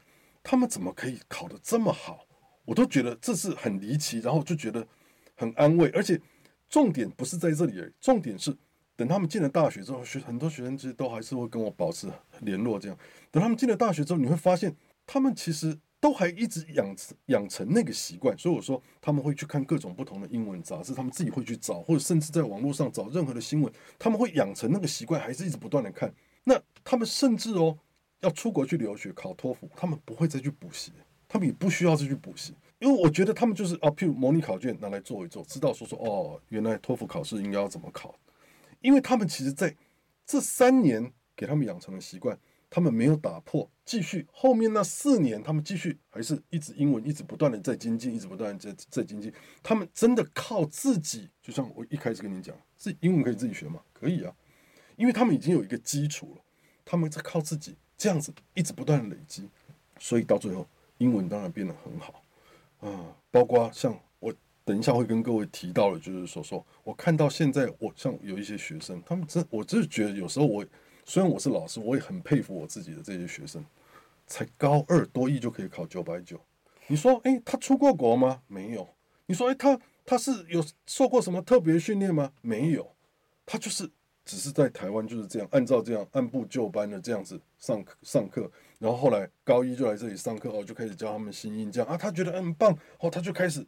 [0.44, 2.26] 他们怎么可以考得这么好，
[2.66, 4.88] 我都觉得这是很离奇，然后就觉得
[5.36, 6.20] 很安慰，而且
[6.70, 8.56] 重点不是在这里，重点是
[8.96, 12.98] 等他们进了大学之后，学很多学生其实都还是会跟我保持联络，这样
[13.32, 15.80] 等他们进了大学之后，你会发现他们其实。
[15.98, 26.14] 都还一直养成养成那个习惯，所以我说他们会去看各种不同的英文杂志，他们自己会去找，或者甚至在网络上找任何的新闻，他们会养成那个习惯，还是一直不断的看。
[26.46, 27.78] 那他们甚至哦
[28.22, 30.94] 要出国去留学考托福，他们不会再去补习，
[31.28, 38.18] 他们也不需要再去补习，因为我觉得他们就是啊，譬如模拟考卷拿来做一做，知道说说哦，原来托福考试应该要怎么考，
[38.80, 39.76] 因为他们其实在
[40.26, 42.40] 这三年给他们养成了习惯。
[42.68, 49.32] 他们没有打破，继续后面那四年，他们继续还是一直英文，一直不断的在精进，一直不断的在在精进。
[49.64, 53.80] 他们真的靠自己，就像我一开始跟你讲，自己英文可以自己学吗？
[53.94, 54.36] 可以啊，
[54.98, 56.42] 因为他们已经有一个基础了，
[56.84, 59.50] 他们在靠自己这样子一直不断的累积，
[60.00, 62.24] 所以到最后英文当然变得很好
[62.82, 63.16] 啊。
[63.32, 70.66] 包括像我等一下会跟各位提到的，就是说说我看到现在我像有一些学生，他们真我真是觉得有时候我。
[71.08, 73.64] 虽然我是老师，我也很佩服我自己的这些学生，
[74.26, 76.42] 才高二多益就可以考九百九。
[76.88, 78.42] 你说，诶，他出过国吗？
[78.48, 78.90] 没有。
[79.28, 82.34] 你说，诶，他他是有受过什么特别训练吗？
[82.42, 82.92] 没有。
[83.46, 83.88] 他就是
[84.26, 93.66] 只是在台湾就是这样，按照这样按部就班的这样子上课上课，然后后来高一就来这里上课哦，就开始教他们新音这样啊，他觉得很棒哦，他就开始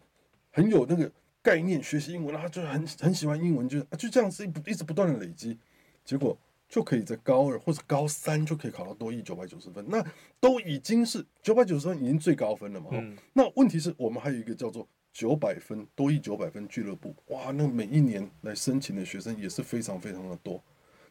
[0.52, 1.10] 很有那个
[1.42, 5.58] 概念学习英文，然后他就很很喜欢英文，就啊就这样子一一直不断的累积，
[6.04, 6.38] 结果。
[6.70, 10.04] 就可以在高二或者高三就可以考到多益九百九十分，那
[10.38, 12.90] 都已经是九百九十分已经最高分了嘛。
[12.92, 13.18] 嗯。
[13.32, 14.86] 那问题是我们还有一个叫做
[15.18, 20.64] 九百分多益九百分俱乐部，哇，那每一年来申请的学生也是非常非常的多。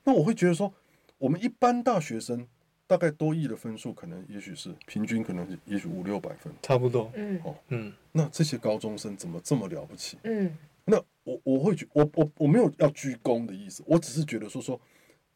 [0.05, 0.73] 那我会觉得说，
[1.19, 2.47] 我们一般大学生
[2.87, 7.11] 大概多亿的分数可能也许是平均可能是也许五六百分，差不多。
[7.17, 7.41] 嗯。
[7.43, 7.93] 哦，嗯。
[8.13, 10.17] 那这些高中生怎么这么了不起？
[10.23, 10.57] 嗯。
[10.85, 14.81] 那我我会觉我我我没有要鞠躬的意思，我只是觉得说说。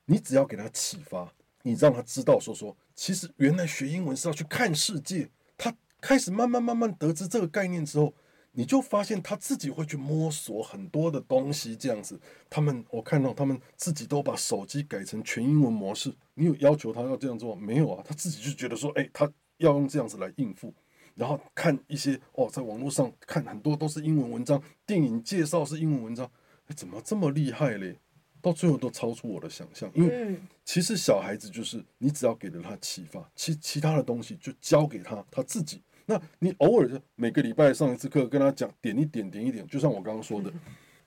[0.06, 5.28] 你只要给他启发，你让他知道说说，其实原来学英文是要去看世界。
[5.56, 8.12] 他开始慢慢慢慢得知这个概念之后，
[8.52, 11.76] 你就发现他自己会去摸索很多的东西。
[11.76, 16.12] 这样子，他们我看到他们自己都把手机改成全英文模式。
[16.34, 18.02] 你有要求他要这样做没有啊？
[18.06, 20.74] 他自己就觉得说，哎，他要用这样子来应付，
[21.14, 26.30] 然后看一些哦，在网络上看很多都是英文文章，电影介绍是英文文章，
[26.66, 27.96] 哎，怎么这么厉害嘞？
[28.42, 30.34] 到最后都超出我的想象，因为
[30.64, 35.82] 其实小孩子就是你只要给了他启发，其其他的东西就交给他他自己。
[36.10, 40.50] 那你偶尔就每个礼拜上一次课，跟他讲点一点点一点，就像我刚刚说的，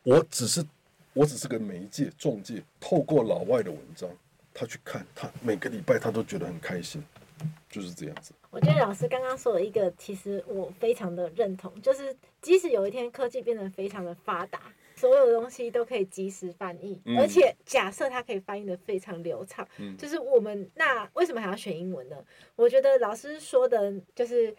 [0.03, 0.65] 我只是
[1.11, 4.09] 我只是个媒介中介，透过老外的文章，
[4.53, 7.03] 他去看，他每个礼拜他都觉得很开心，
[7.69, 8.31] 就是这样子。
[8.49, 14.61] 我觉得老师刚刚说的一个，其实我非常的认同，就是即使有一天科技变得非常的发达。
[14.95, 22.15] 所有的东西都可以及时翻译，嗯、而且假设它可以翻译的非常流畅，嗯、就是我们那为什么还要选英文呢？
[22.55, 24.55] 我觉得老师说的，就是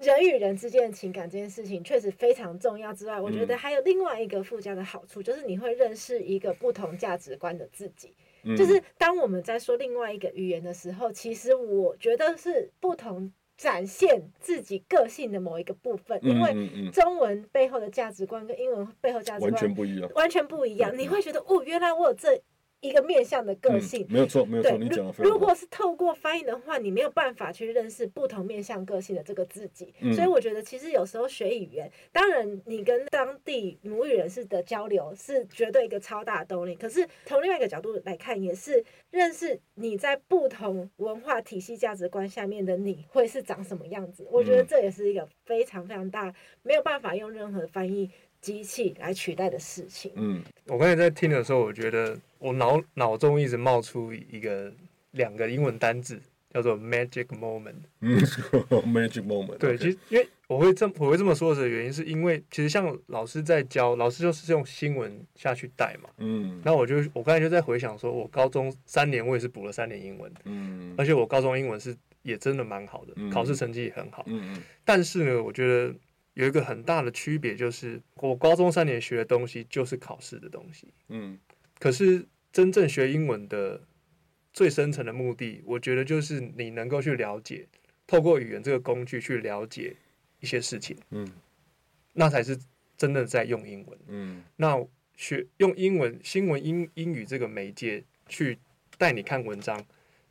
[0.00, 2.92] 人与人之间的情感这件事情确实非常重要。
[2.92, 8.14] 之外，我觉得还有另外一个附加的好处，就是你会认识一个不同价值观的自己。
[8.44, 13.32] 嗯、就是当我们在说另外一个语言的时候，其实我觉得是不同。
[13.54, 20.98] 展现自己个性的某一个部分，因为中文背后的价值观跟英文背后价值观完全不一样，完全不一样。
[20.98, 22.42] 你会觉得哦，原来我有这
[22.82, 25.32] 一个面向的个性，嗯、没有错，没有错，你讲的非常。
[25.32, 29.94] 如果是透过翻译的话，你没有办法去认识不同面向个性的这个自己。
[30.00, 36.74] 嗯、所以我觉得，其实有时候学语言，当然你跟当地母语人士的交流是绝对一个超大的动力。
[36.74, 44.26] 可是从另外一个角度来看，也是认识你在不同文化体系、价值观下面的你会是长什么样子。
[44.28, 50.10] 我觉得这也是一个非常非常大，没有办法用任何翻译机器来取代的事情。
[50.16, 54.72] 嗯，我刚才在听的时候，我觉得我脑脑中一直冒出一个
[55.12, 57.76] 两个英文单字，叫做 magic moment。
[58.00, 58.18] 嗯，
[58.84, 59.58] magic moment。
[59.58, 66.10] 对，其实因为我会这我会这么说的原因，是因为其实像老师在教，老师就是用新闻下去带嘛。
[66.18, 66.60] 嗯。
[66.64, 70.32] 那我就我刚才就在回想，说我高中三年我也是补了三年英文。
[70.44, 70.94] 嗯。
[70.98, 74.24] 而且我高中英文是也真的蛮好的，嗯、考试成绩也很好。
[74.26, 74.62] 嗯嗯。
[74.84, 75.94] 但是呢，我觉得。
[76.34, 80.88] 有一个很大的区别，就是我高中三年学的东西就是考试的东西。
[81.10, 81.38] 嗯，
[81.78, 83.80] 可是真正学英文的
[84.52, 87.66] 最深层的目的，我觉得就是你能够去了解，
[88.06, 89.96] 透过语言这个工具去了解
[90.40, 90.96] 一些事情。
[91.10, 91.26] 嗯，
[92.12, 92.58] 那才是
[92.96, 93.98] 真的在用英文。
[94.08, 94.84] 嗯，那
[95.16, 98.58] 学用英文新闻英英语这个媒介去
[98.98, 99.84] 带你看文章。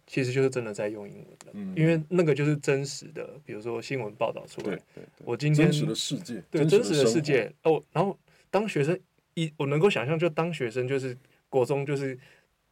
[0.07, 7.81] 其实就是真的在用英文的，嗯、因为那个就是真实的，比如说新闻报道出来，对对对，我今天真实的世界，对真实的世界哦。
[7.93, 8.99] 然后当学生
[9.35, 11.15] 一，我能够想象，就当学生就是
[11.51, 12.17] 国中就是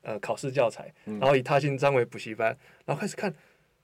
[0.02, 3.32] 呃考试教材，嗯、然后以他姓张为补习班，然后开始看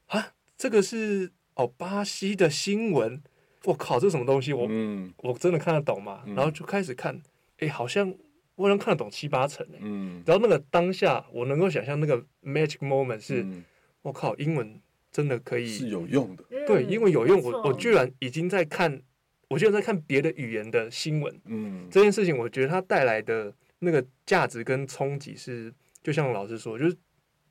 [0.07, 3.21] 啊，这个是哦巴西的新闻，
[3.65, 4.53] 我靠，这什么东西？
[4.53, 6.23] 我、嗯、我真的看得懂吗？
[6.25, 7.21] 嗯、然后就开始看，
[7.59, 8.11] 哎，好像。
[8.57, 13.65] 我能看得懂七八成，嗯，然后那个当下，我能够想象那个 magic moment 是，嗯、
[14.01, 14.79] 我靠，英文
[15.11, 19.01] 真的可以是有用的，对，英文有用，嗯、我我居然已经在看，
[19.49, 26.97] 我居然在看别的语言的新闻，嗯，这件事情我觉得它带来的那个价值跟冲击是，就像老师说，就是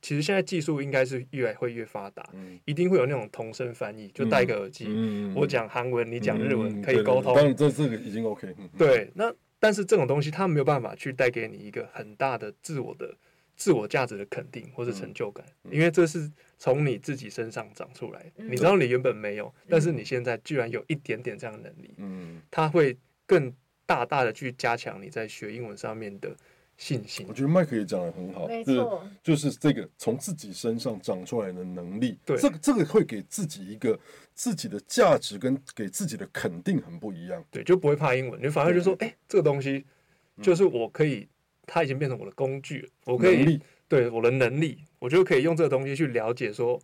[0.01, 9.33] 其实现在技术应该是越来会越发达，嗯、一定会有那种同声翻译，就戴个耳机，嗯、我讲韩文，你讲日文，嗯、可以沟通，当然这这个已经 OK，对，那。
[9.57, 13.17] 但是这种东西它没有办法去带给你一个很大的自我的
[13.55, 18.31] 自我价值的肯定或者成就感，嗯、因为这是从你自己身上长出来。
[18.35, 23.51] 嗯、你知道你原本没有，嗯、但是你现在居然有一点点这样的能力，嗯，它会更
[23.85, 26.35] 大大的去加强你在学英文上面的
[26.77, 27.25] 信心。
[27.29, 33.97] 我觉得麦克也讲的很好，没错，就是就是这个从自己身上长出来的能力，对，这个这个会给自己一个
[34.33, 39.85] 自己的价值跟给自己的肯定很不一样，对，就不会怕英文，你反而就说，哎、欸，这个东西
[40.41, 41.29] 就是我可以，嗯、
[41.67, 46.81] 它已经变成我的工具了，我可以对我的能力，我就可以用这个东西去了解说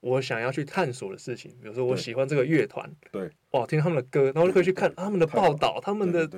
[0.00, 6.28] 我想要去探索的事情，比如说我喜欢这个乐团，对，哇，听他们的歌，然后就可以去看他们的报道，他们的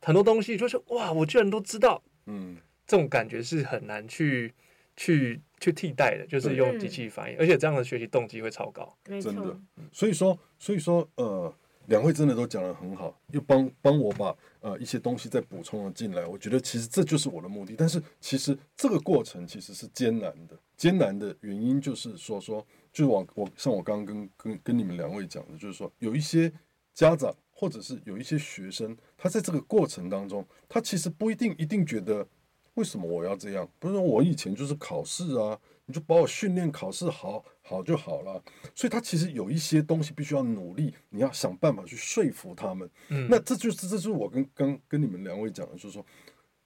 [0.00, 2.56] 很多东西，就是哇，我居然都知道，嗯。
[2.86, 4.52] 这种感觉是很难去
[4.94, 9.58] 去去替代的，就是用机器翻译，而且这样的学习动机会超高，真的。
[9.90, 11.50] 所以说，所以说，呃，
[11.86, 16.26] 两位真的都讲的很好，又帮帮我把呃一些东西再补充了进来。
[16.26, 17.74] 我觉得其实这就是我的目的。
[17.74, 26.50] 但是其实这个过程其实是艰难的，艰难的原因就是说说，就是我我像我刚刚跟跟跟你们两位讲的，就是说有一些
[26.94, 32.26] 家长或者是有一些学生，他在这个过程当中，他其实不一定一定觉得。
[32.74, 33.68] 为什么我要这样？
[33.78, 38.42] 不是说我以前就是考试啊，你就把我训练考试好好就好了。
[38.74, 42.90] 所以他其实有一些东西必须要努力，你要想办法去说服他们。
[43.10, 46.04] 嗯，那这就是这就是我跟刚跟你们两位讲的，就是说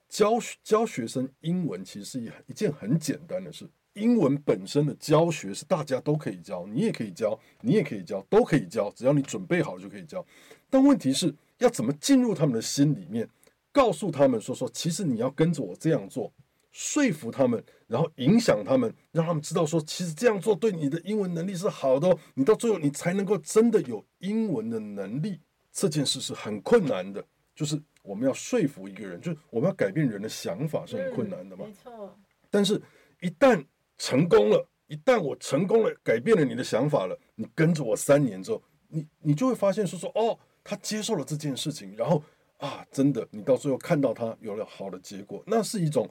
[0.09, 3.69] 教教学生英文其实是一一件很简单的事。
[3.99, 10.25] 英文本身的教学是大家都可以教，你也可以教，你也可以教，都可以教，只要你准备好就可以教。
[10.71, 13.29] 但问题是要怎么进入他们的心里面？
[13.71, 16.33] 告诉他们说说，其实你要跟着我这样做，
[16.71, 22.19] 说服他们，然后影响他们，让他们知道说，其实这样做对你的英文能力是好的哦。
[22.35, 25.41] 你到最后，你才能够真的有英文的能力。
[25.71, 31.67] 这件事是很困难的，就是我们要说服一个人，就是我们要改变人的想法是很困难的嘛。
[31.67, 32.19] 没错。
[32.51, 32.83] 但是，
[33.21, 33.65] 一旦
[33.99, 42.23] 成功了，一旦我成功了，改变了你的想法了，你跟着我三年之后，你你就会发现说说，哦，他接受了这件事情，然后。
[42.59, 46.11] 啊，真的，你到最后看到他有了好的结果，那是一种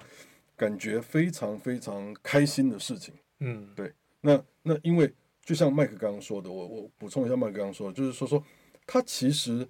[0.56, 3.14] 感觉非常非常开心的事情。
[3.42, 3.92] 嗯，对。
[4.22, 5.14] 那那因为
[5.44, 8.42] 就像麦克刚刚说的，我我补充一下麦克刚刚说的，就是说说
[8.86, 9.68] 他其实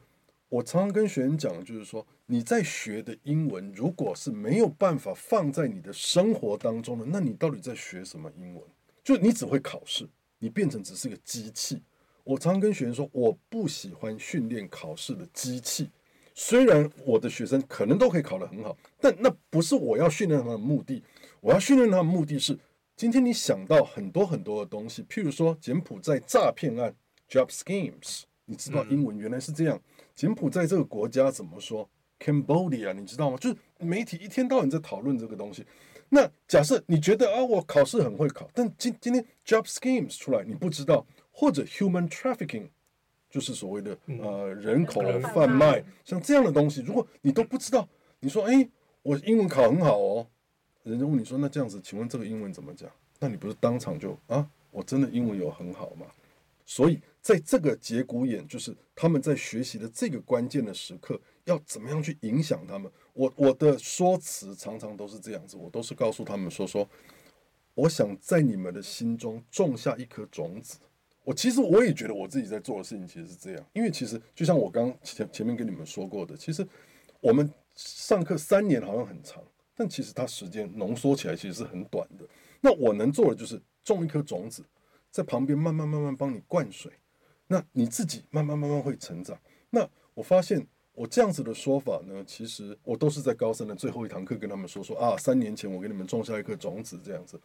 [0.50, 8.64] 我常常跟学员讲，就是说你在学的英文，如果是没有办法放在你的生活当中的，那你到底在学什么英文？
[9.04, 10.08] 就你只会考试，
[10.40, 11.82] 你变成只是个机器。
[12.24, 15.90] 我常常跟学员说，我不喜欢训练考试的机器。
[16.34, 21.02] 虽然我的学生可能都可以考得很好，但那不是我要训练他们的目的。
[21.42, 22.58] 我要训练他们的目的是，
[22.96, 26.94] 今天你想到很多很多的东西，譬如说柬埔寨诈骗案
[27.30, 29.82] （job schemes），你知道英文原来是这样。
[30.18, 31.88] 柬埔寨这个国家怎么说
[32.20, 33.38] ？Cambodia，你知道吗？
[33.38, 35.64] 就是媒体一天到晚在讨论这个东西。
[36.10, 42.68] 那假设你觉得啊，我考试很会考，但今今天 job schemes 出来，你不知道，或者 human trafficking，
[43.30, 45.04] 就是所谓的呃人口
[45.36, 47.88] 贩卖，像这样的东西，如果你都不知道，
[48.20, 48.68] 你说哎，
[49.04, 50.28] 我英文考很好哦，
[50.82, 52.90] 人家问你说那这样子，请问这个英文怎么讲？
[53.20, 56.08] 那你不是当场就啊，我真的英文有很好吗？
[56.68, 61.20] 所以在这个节骨眼，就是他们在学习的这个关键的时刻。
[61.46, 62.92] 要怎么样去影响他们？
[63.14, 66.86] 我我的说辞常常都是这样子，我都是告诉他们说说，
[67.74, 70.78] 我想在你们的心中种下一颗种子。
[71.24, 76.68] 我其实我也觉得我自己在做的事情其实是这样，因为其实就像我刚前前面跟你们说过的，其实
[77.22, 79.42] 我们上课三年好像很长，
[79.74, 82.26] 但其实它时间浓缩起来其实是很短的。
[82.60, 84.66] 那我能做的就是种一颗种子，
[85.12, 86.92] 在旁边慢慢慢慢帮你灌水，
[87.48, 89.38] 那你自己慢慢慢慢会成长。
[89.70, 90.68] 那我发现。
[90.98, 97.40] 我这样子的说法呢，其实我都是在高三的最后一堂课跟他们说说啊，三年前我给你们种下一颗种子这样子。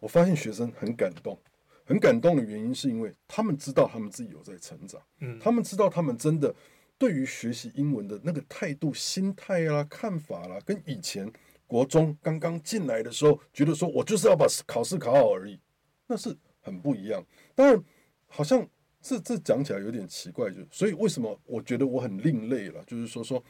[0.00, 1.38] 我发现学生很感动，
[1.84, 6.52] 很感动的原因是因为他们知道他们自己有在成长，嗯，他们知道他们真的
[6.98, 11.32] 对于学习英文的那个态度、心态啦、看法啦，跟以前
[11.68, 15.60] 国中刚刚进来的时候觉得说我就是要把考试考好而已，
[16.08, 17.24] 那是很不一样。
[17.54, 17.84] 当然，
[18.26, 18.68] 好像。
[19.00, 22.82] 这这讲起来有点奇怪，就所以为什么我觉得我很另类了？
[22.84, 23.42] 就是说说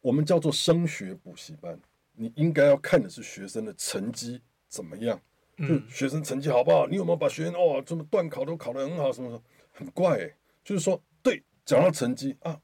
[0.00, 1.78] 我们叫做升学补习班，
[2.14, 5.20] 你应该要看的是学生的成绩怎么样，
[5.58, 6.86] 就学生成绩好不好？
[6.86, 9.12] 你有没有把学生哦，这么段考都考得很好？
[9.12, 10.34] 什么什么很怪欸，
[10.64, 12.58] 就是说对，讲到成绩啊，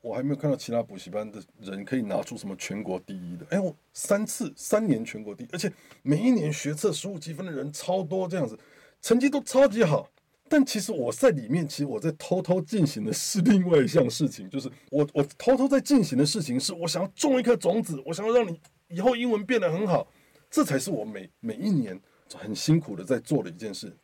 [0.00, 3.44] 我还没有看到其他补习班的人可以拿出什么全国第一的。
[3.50, 5.70] 哎，我三次三年全国第一，而且
[6.02, 8.56] 每一年学测十五积分的人超多，这样子
[9.02, 10.10] 成绩都超级好。
[10.48, 20.08] 但其实我在里面，其实我在偷偷进行的是另外一项事情，就是我我偷偷在进行的事情是，我想要种一颗种子，我想要让你以后英文变得很好，
[20.50, 21.96] 这才是我每每一年
[22.34, 23.96] 很辛苦的在做的一件事，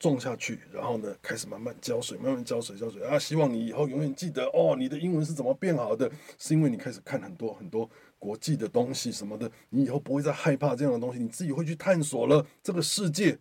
[0.00, 7.88] 种下去，然后呢，开始慢慢浇水，慢慢浇水，浇水啊，希望你以后永远记得哦，你的英文是怎么变好的，是因为你开始看很多很多
[8.18, 13.38] 国际的东西什么的，你以后不会再害怕这样的东西，你自己会去探索了这个世界，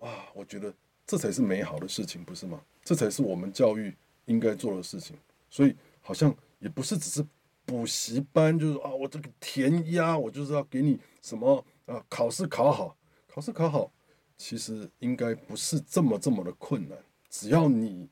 [0.00, 0.74] 哇，我觉得。
[1.06, 2.62] 这才是美好的事情，不是吗？
[2.84, 3.92] 这才是我们教育
[4.26, 5.18] 应该做的事情。
[5.50, 7.26] 所以好像也不是只是
[7.64, 12.96] 补习班，就是啊，我这个填鸭，我就是要给你什么啊，考试考好，
[13.26, 13.92] 考试考好，
[14.36, 16.96] 其实应该不是这么这么的困难。
[17.28, 18.08] 只要你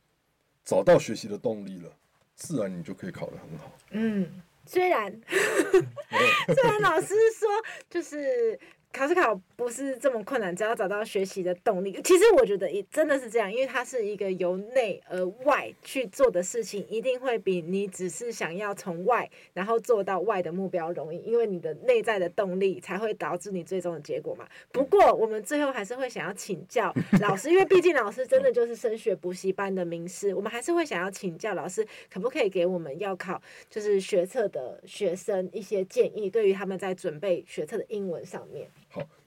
[0.64, 1.97] 找到学习的动力了，
[2.34, 3.72] 自然你就可以考得很好。
[3.91, 7.49] 嗯，虽然 虽然老师说
[7.89, 8.59] 就是。
[8.91, 12.01] 考试考不是这么困难，只要找到学习的动力。
[12.03, 24.49] 其实我觉得也真的是这样，因为它是一个由内而外去做的事情，一定会比你只是想要从外然后做到外的目标容易，因为你的内在的动力才会导致你最终的结果嘛。
[24.72, 38.66] 不过我们最后还是会想要请教老师，因为毕竟老师真的就是升学补习班的名师，我们还是会想要请教老师，可不可以给我们要考就是学测的学生一些建议，对于他们在准备学测的英文上面。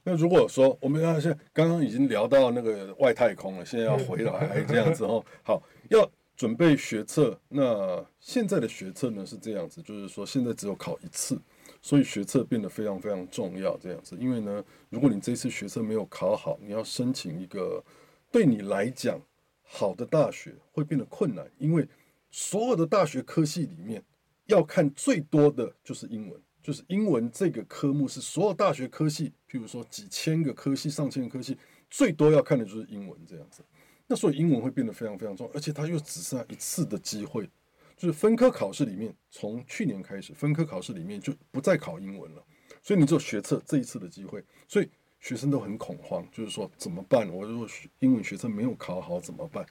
[0.04, 5.24] 好，那如果说我们要现刚刚已经聊到那个外太空了，现在要回来这样子哦。
[5.44, 11.40] 好，要准备学测，那现在的学测呢是这样子，就是说现在只有考一次，
[11.82, 14.18] 所以学测变得非常非常重要这样子。
[14.20, 17.84] 因为呢，如果你这次学测没有考好，你要申请一个
[18.32, 19.22] 对你来讲
[19.62, 21.88] 好的大学会变得困难，因为
[22.32, 24.04] 所有的大学科系里面
[24.48, 26.42] 要看最多的就是英文。
[26.62, 31.58] 就是英文这个科目是所有大学科系，譬如说几千个科系、上千个科系，
[31.90, 33.64] 最多要看的就是英文这样子。
[34.08, 37.50] 那所以英文会变得非常非常重要，而且它又只剩下一次的机会。
[37.98, 42.44] 就是分科考试里面，从去年开始，分科考试里面就不再考英文了。
[42.82, 44.90] 所以你只有学测这一次的机会，所以
[45.20, 47.30] 学生都很恐慌，就是说怎么办？
[47.30, 47.68] 我如果
[48.00, 49.66] 英文学测没有考好怎么办？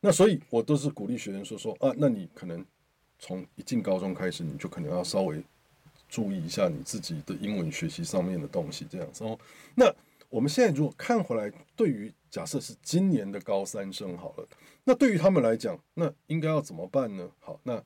[0.00, 2.64] 那所以我都是鼓励学生说说啊，那你可能
[3.18, 5.42] 从一进高中开始，你就可能要稍微。
[6.10, 9.38] 注意一下你自己的英文学习上面的东西，这样子哦。
[9.74, 9.90] 那
[10.28, 14.48] 我们现在如果看回来，对于假设是今年的高三生好了，
[14.84, 17.30] 那对于他们来讲，那应该要怎么办呢？
[17.38, 17.82] 好，那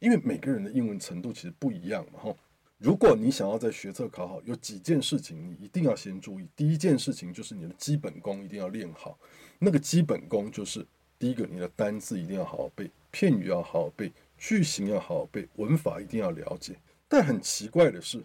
[0.00, 2.36] 因为每个人的英文程度其实不一样嘛，哈。
[2.78, 6.46] 如果你想要在学测考好，有几件事情你一定要先注意。
[6.54, 9.18] 第一件事情就是你的基本功一定要练好，
[9.58, 10.86] 那个基本功就是
[11.18, 14.12] 第一个，你的单字一定要好好背，片语要好好背。
[14.38, 16.76] 句型要好好背，文法一定要了解。
[17.08, 18.24] 但很奇怪的是，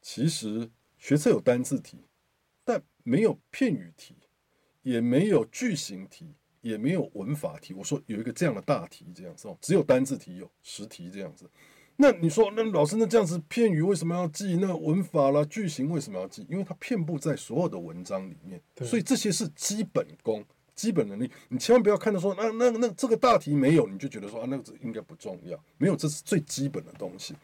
[0.00, 1.98] 其实学测有单字题，
[2.64, 4.14] 但没有片语题，
[4.82, 7.74] 也没有句型题，也没有文法题。
[7.74, 11.48] 我说有一个这样的大题，这样子哦，只有单字题有十题这样子。
[11.98, 14.56] 那你说，那老师，那这样子片语为什么要记？
[14.56, 16.46] 那文法啦、句型为什么要记？
[16.50, 20.44] 因为它遍布在所有的文章里面，所以这些是基本功、
[20.74, 21.30] 基本能力。
[21.48, 25.58] 你千万不要看到说，那那那这个大题没有，你就觉得说啊，那个应该不重要。
[25.78, 27.34] 没有，这是最基本的东西。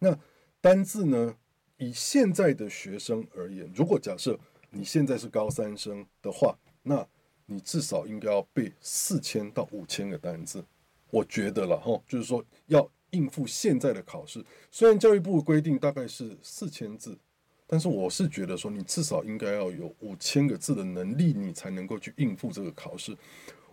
[0.00, 0.18] 那
[0.60, 1.36] 单字呢？
[1.76, 4.36] 以现在的学生而言，如果假设
[4.70, 7.06] 你现在是高三生的话，那
[7.46, 10.64] 你至少应该要背四千到五千个单字。
[11.10, 12.90] 我觉得了哈，就是说要。
[13.12, 14.40] 应付现在的考试，
[14.70, 17.18] 虽然教育部规定大概是四千字，
[17.66, 23.18] 但是我是觉得说，你至少应该要有五千个字的能力，你才能够去应付这个考试。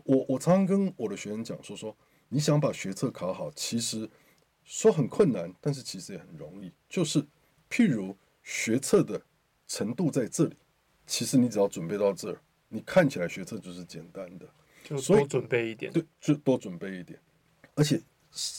[0.06, 1.96] 我我常常跟我的学生讲说，说
[2.30, 4.10] 你想把学测考好，其实
[4.68, 6.72] 说很困难，但是其实也很容易。
[6.88, 7.26] 就是
[7.68, 9.20] 譬如学测的
[9.68, 10.56] 程度在这里，
[11.08, 12.40] 其实你只要准备到这儿，
[12.70, 14.46] 你看起来学测就是简单的，
[14.84, 17.20] 就多准备一点，对，就多准备一点，
[17.74, 18.00] 而且。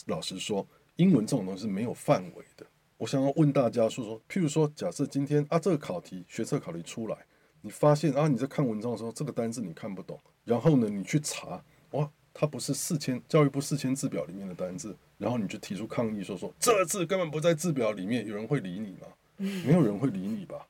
[0.07, 2.65] 老实说，英文这种东西是没有范围的。
[2.97, 7.15] 我想要问大家说说，譬如说，假设今天啊，这个考题学测考题出来，
[7.61, 19.07] 你发现啊，你在看文章的时候，这个单字你看不懂，然后呢，你去查，哇，它不是四千教育部四千字表里面的单字，然后你就提出抗议说说，这字根本不在字表里面，有人会理你吗？
[19.65, 20.65] 没有人会理你吧？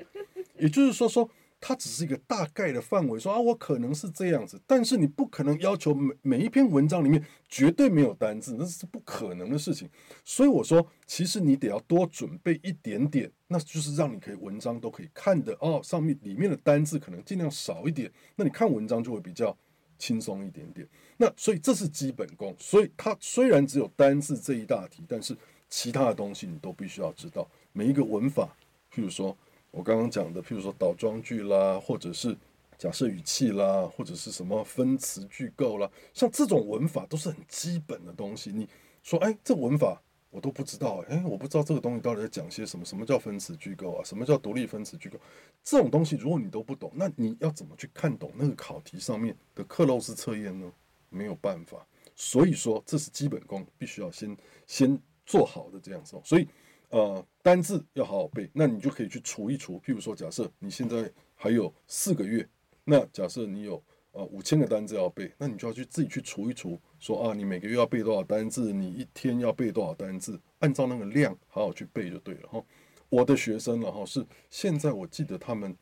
[0.58, 1.30] 也就是说说。
[1.62, 9.90] 它只是一个大概的范围，说啊，我可能是这样子，但是你不可能要求每每一篇文章里面绝对没有单字，那是不可能的事情。
[10.24, 15.82] 所以我说，其实你得要多准备一点点，那就是让你可以文章都可以看的哦。
[15.84, 19.54] 上面里面的单字可能尽量少一点，那你看文章就会比较
[20.00, 20.88] 轻松一点点。
[21.18, 22.56] 那所以这是基本功。
[22.58, 25.38] 所以它虽然只有单字这一大题，但是
[25.70, 27.48] 其他的东西你都必须要知道。
[27.74, 28.58] 每一个文法，
[28.92, 29.38] 譬如说。
[29.72, 32.36] 我刚刚讲的，譬如说倒装句啦，或者是
[32.76, 38.52] 假设语气啦，或者是什么分词句构啦，像这种文法都是很基本的东西。
[38.52, 38.68] 你
[39.04, 42.86] 说，哎，这文法我都不知道，哎，我不知道这个东西到底在讲些什么？
[42.86, 44.04] 什么叫分词句构啊？
[44.04, 45.20] 什么叫独立分词句构？
[45.64, 50.72] 这种东西如果你都不懂，那你要怎么去看懂那个考题上面的克漏式测验呢？
[51.10, 51.86] 没有办法。
[52.16, 56.20] 所以说，这是基本功，必须要先先做好的这样子。
[56.24, 56.48] 所以。
[56.92, 59.80] 呃，单字要好好背，那你就可以去除一除。
[59.82, 62.44] 譬如说，假设你现在还有四个月，
[62.84, 63.80] 那假设你有
[64.12, 72.64] 呃五千个单字要背，那你就要去自己去除一除，说啊，你每个月要背多少单字，你一天要背多少单字，按照那个量好好去背就对了哈。
[73.10, 75.76] 我的学生了哈，是现在我记得他们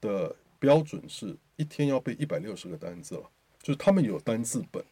[0.00, 3.30] 的标准是一天要背一百六十个单字了，
[3.62, 4.84] 就是他们有单字本，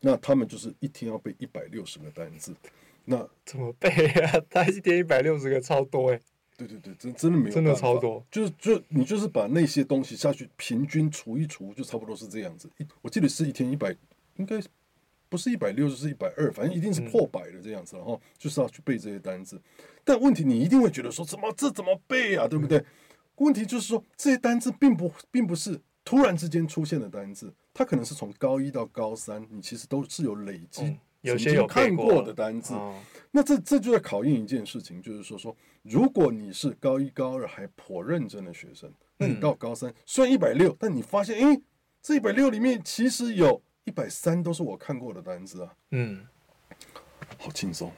[0.00, 2.54] 那他们就是一天要背一百六十个单字。
[3.04, 4.40] 那怎么背啊？
[4.48, 6.20] 他一天一百六十个，超多哎！
[6.56, 8.24] 对对对，真真的没有，真的超多。
[8.30, 12.70] 就是就你就是把那些东西下去平均除一除，就差不多是这样子。
[12.78, 13.94] 一我记得是一天一百，
[14.36, 14.58] 应该
[15.34, 17.96] 不是一百六，就是一百二，反正一定是破百的这样子。
[17.96, 19.60] 然后就是要去背这些单字。
[20.04, 22.46] 但问题你一定会觉得说，怎么这怎么背啊？
[22.46, 22.84] 对不对？
[23.38, 30.96] 问题就是说，这些单字并不并不是突然之间出现的单字，它可能是从高一到高三，你其实都是有累积。
[31.22, 32.94] 有些有看过的单字，哦、
[33.30, 41.62] 那这这就在考验一件事情，就是说说，如果你是高一高二还颇认真的学生，那你到高三、嗯、虽然一百六，但你发现，诶，
[42.02, 46.26] 这一百六里面其实有一百三都是我看过的单子啊，嗯，
[47.38, 47.92] 好轻松。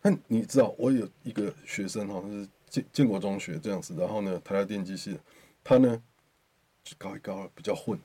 [0.00, 5.20] 那你知道，我有一个学生哈，是建建国中学这样子，然后呢，台大电机系的，
[5.62, 6.02] 他呢，
[6.82, 7.98] 就高一高二比较混，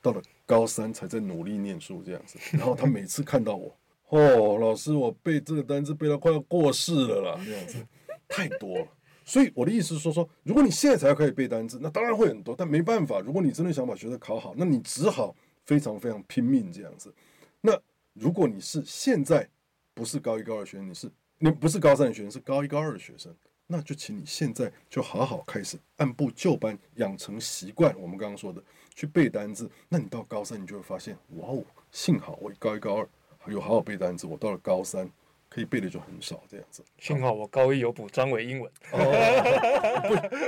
[0.00, 3.74] 到了高三才在努力念书这样子， 然后他每次看到我。
[4.08, 7.84] 哦，老师，我背这个单词背到快要过世了啦，这样子
[8.28, 8.86] 太多了。
[9.24, 13.20] 所以我的意思是说，说如果你现在才可以背单词，那当然会很多，但没办法。
[13.20, 17.12] 如果你真的想把学测考好，那你只好非常非常拼命这样子。
[17.60, 17.78] 那
[18.12, 19.48] 如果你是现在
[19.94, 23.34] 不是高一高二学生，你是你不是高三的学生，是高一高二的学生，
[23.66, 27.94] 那就请你现在就好好开始按部就班养成习惯。
[27.98, 28.62] 我们刚刚说的
[28.94, 33.08] 去背单词，那你到高三你就会发现，哇哦，幸好我高一高二。
[33.48, 35.10] 有好好背单词，我到了高三
[35.48, 36.80] 可以背的就很少这样子。
[37.00, 38.70] 幸好我高一有补张伟英文。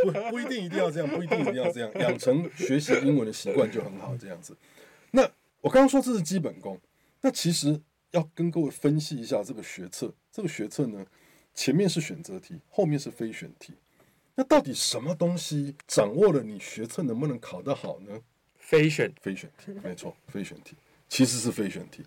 [0.05, 4.57] 不不不一定一定要这样，不一定一定要这样，养成学习英文的习惯就很好这样子。
[5.65, 6.79] 那我刚刚说这是基本功，
[7.23, 10.13] 那其实要跟各位分析一下这个学测。
[10.31, 11.05] 这个学测呢，
[11.55, 13.73] 前面是选择题，后面是非选题。
[14.35, 18.21] 那到底什么东西掌握了你学测能不能考得好呢？
[18.59, 20.77] 非选非选题，没错，非选题
[21.09, 22.05] 其实是非选题。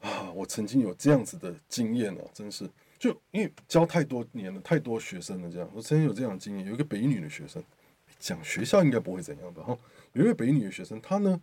[0.00, 2.68] 啊，我曾经有这样子的经验啊，真是
[2.98, 6.66] 就因为教太多年了，太多学生了，这样我曾经有这样的经验。
[6.66, 7.64] 有一个北一女的学生，
[8.20, 9.64] 讲学校应该不会怎样吧？
[9.64, 9.76] 哈，
[10.12, 11.40] 有一个北一女的学生，她呢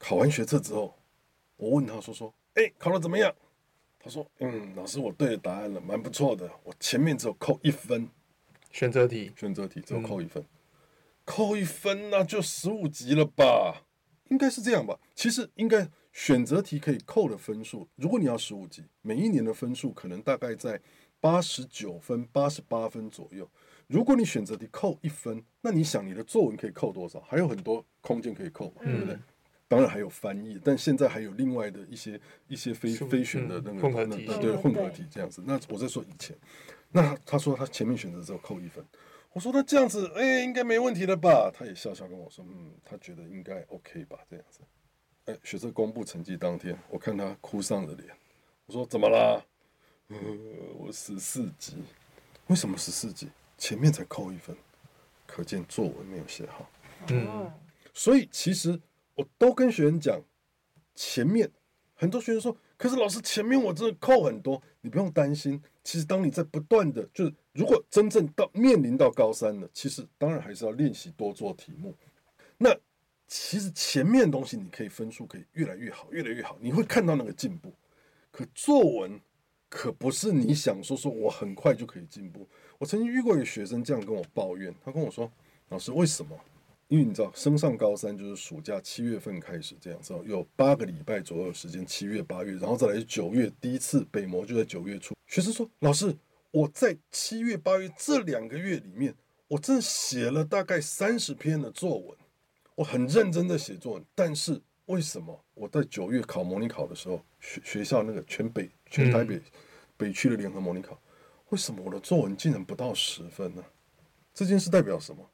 [0.00, 0.92] 考完学测之后，
[1.56, 3.32] 我问他说说，哎，考的怎么样？
[4.00, 8.08] 他说，嗯，老师，我对的答案了，蛮不错的，我前面只有扣一分，
[8.72, 10.46] 选择题，选择题只有扣一分，嗯、
[11.24, 13.84] 扣一分那就十五级了吧？
[14.30, 14.98] 应该是这样吧？
[15.14, 15.88] 其实应该。
[16.12, 20.78] 选择题可以扣的分数，如果你要十五级，每一年的分数可能大概在
[21.20, 23.48] 八十九分、八十八分左右。
[23.86, 27.20] 如果你选择题扣一分，那你想你的作文可以扣多少？
[27.20, 29.16] 还有很多空间可以扣嘛，对不对？
[29.70, 35.40] 当然还有翻译，但现在还有另外的一些一些非非选的那个混合题，对混合体这样子。
[35.46, 36.36] 那我在说以前，
[36.90, 38.84] 那他说他前面选择之后扣一分，
[39.32, 41.52] 我说那这样子，哎，应该没问题了吧？
[41.54, 44.58] 他也笑笑跟我说，嗯，他觉得应该 OK 吧，这样子。
[45.26, 48.08] 哎，学测公布成绩当天，我看他哭丧着脸。
[48.66, 49.40] 我说：“怎么啦？”
[50.10, 50.18] 呃，
[50.78, 51.76] 我十四级。
[52.48, 53.28] 为什么十四级？
[53.56, 54.56] 前面才扣一分，
[55.28, 56.68] 可见作文没有写好。
[57.10, 57.48] 嗯。
[57.94, 58.80] 所以其实
[59.20, 60.18] 我都跟学生讲，
[60.94, 61.50] 前面
[61.94, 65.62] 很多学生说：“可是老师，前面我真的扣很多。”你不用担心。
[65.84, 71.94] 其实当你在不断的，就是如果真正到面临到高三了，其实当然还是要练习多做题目。
[72.56, 72.74] 那。
[73.32, 77.72] 其实前面的东西你可以分数可以越来越好，越来越好，你会看到那个进步。
[78.32, 79.20] 可作文
[79.68, 82.44] 可不是你想说说我很快就可以进步。
[82.76, 85.30] 我曾经遇过一个学生这样跟我抱怨，他跟我说
[85.70, 86.36] ：“老师，为什么？
[86.90, 95.14] 因为你知道升上高三就是暑假七月份开始这样子，有八个礼拜左右的时间，七月八月，然后再来是九月，第一次北模就在九月初。
[95.28, 96.12] 学生说：老师，
[96.50, 99.14] 我在七月八月这两个月里面，
[99.46, 102.18] 我真的写了大概三十篇的作文。”
[102.74, 109.40] 我很认真的写作文，但是为什么我在九月考模拟考的时候，学学校那个全北全台北
[109.96, 111.00] 北区的联合模拟考，
[111.50, 113.62] 为什么我的作文竟然不到十分呢？
[114.34, 115.30] 这件事代表什么？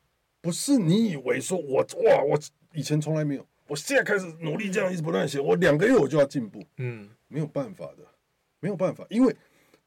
[0.46, 2.38] 不是你以为说我哇，我
[2.72, 8.06] 以前从来没有，我现在开始努力这样一直不断写，我两个月我就要进步，嗯，没有办法的，
[8.60, 9.34] 没有办法，因为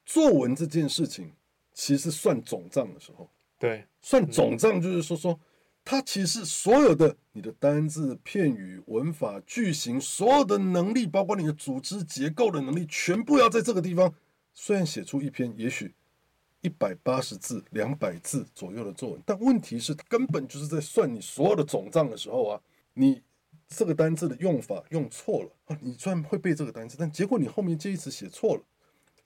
[0.06, 1.32] 作文这件事情
[1.74, 5.40] 其实算总账的时候，对，算总账就是说说。
[5.86, 14.14] 它其实所有的你的单字、片语、文法、句型，所有的能力，包括你的组织结构的能力，全部要在这个地方。
[14.54, 15.96] 虽然写出一篇也许
[16.62, 22.62] 一百八十字、两百字左右的作文，但问题是根本就是在算你所有的总账的时候啊，
[22.94, 23.22] 你
[23.68, 28.62] 这个单字的用法用错了啊，你虽然会背这个单词，但结果你后面接一词写错了，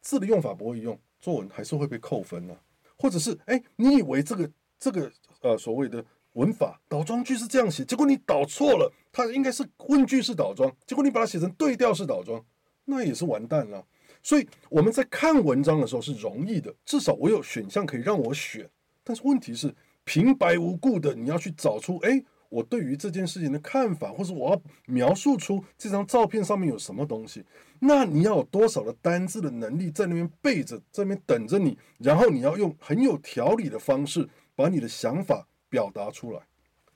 [0.01, 2.55] 字的用法不会用，作文还是会被扣分呢、
[2.97, 5.11] 或者是哎，你以为这个这个
[5.41, 6.03] 呃所谓的。
[6.33, 12.43] 文法倒装句是这样写，结果你倒错了，它应该是问句式倒装，结果你把它写成对调式倒装，
[12.85, 13.85] 那也是完蛋了。
[14.23, 18.67] 所以我们在看文章的时候是容易的，至少我有选项可以让我选。
[19.03, 19.71] 但是问题是
[20.03, 27.43] 平白无故的你要去找出，诶，我对于这件事情的看法，或者我要描述出这张照片上面有什么东西，
[27.79, 35.45] 那你要有多少的单字的能力在那边背着，在那边等着你，然后你要用很有条理的方式把你的想法。
[35.73, 36.39] 表达出来，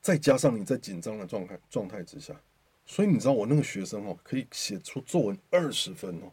[0.02, 2.40] 再加上你在紧张的状态状态之下，
[2.86, 6.32] 所以你知道我那个学生哦，可以写出作文二十分哦，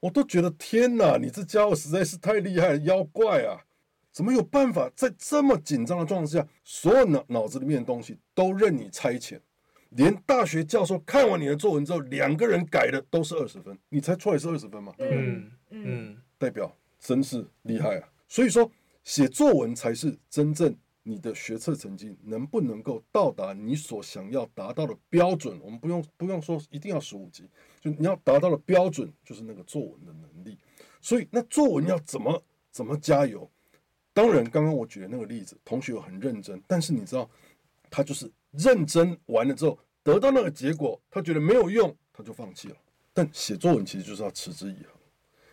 [0.00, 3.58] 我都觉得天哪，你这家伙实在是太厉害了，妖怪啊！
[4.12, 9.38] 怎么有办法在这么紧张的状态之下，所有脑脑子里面的东西都任你差遣，
[9.90, 14.94] 连大学教授看完你的作文之后，两个人改的都是二十分，你猜出来是二十分吗？
[14.98, 18.08] 嗯嗯，代表真是厉害啊！
[18.28, 18.70] 所以说
[19.04, 20.76] 写作文才是真正。
[21.08, 25.56] 你的学测成绩能不能够到达你所想要达到的标准？
[25.62, 27.48] 我们不用不用说一定要十五级，
[27.90, 30.58] 你要达到的标准就是那个作文的能力。
[31.00, 33.50] 所以那作文要怎么怎么加油？
[34.12, 37.30] 当然，刚刚我举的那个例子，同学有很认真，但是你知道，
[37.90, 42.76] 他就是认真完了之后得到那个结果，他觉得没有用，他就放弃了。
[43.12, 44.92] 但写作文其实就是要持之以恒，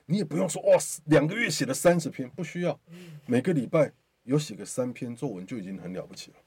[0.06, 2.80] 你也不用说哇，两个月写了三十篇，不需要，
[3.26, 3.92] 每个礼拜。
[4.26, 6.38] 有写个三篇作文就已经很了不起了。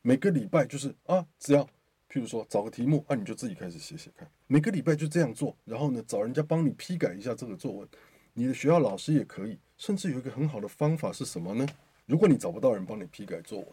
[0.00, 1.68] 每个礼拜就是啊，只要
[2.10, 4.28] 譬如说找个题目啊，你就自己开始写写看。
[4.46, 7.88] 每个礼拜就这样做，然后呢，找人家帮你批改一下这个作文。
[8.34, 11.66] 你的学校老师也可以，甚至有一个很好的方法是什么呢？
[12.06, 13.68] 如果你找不到人帮你批改作文，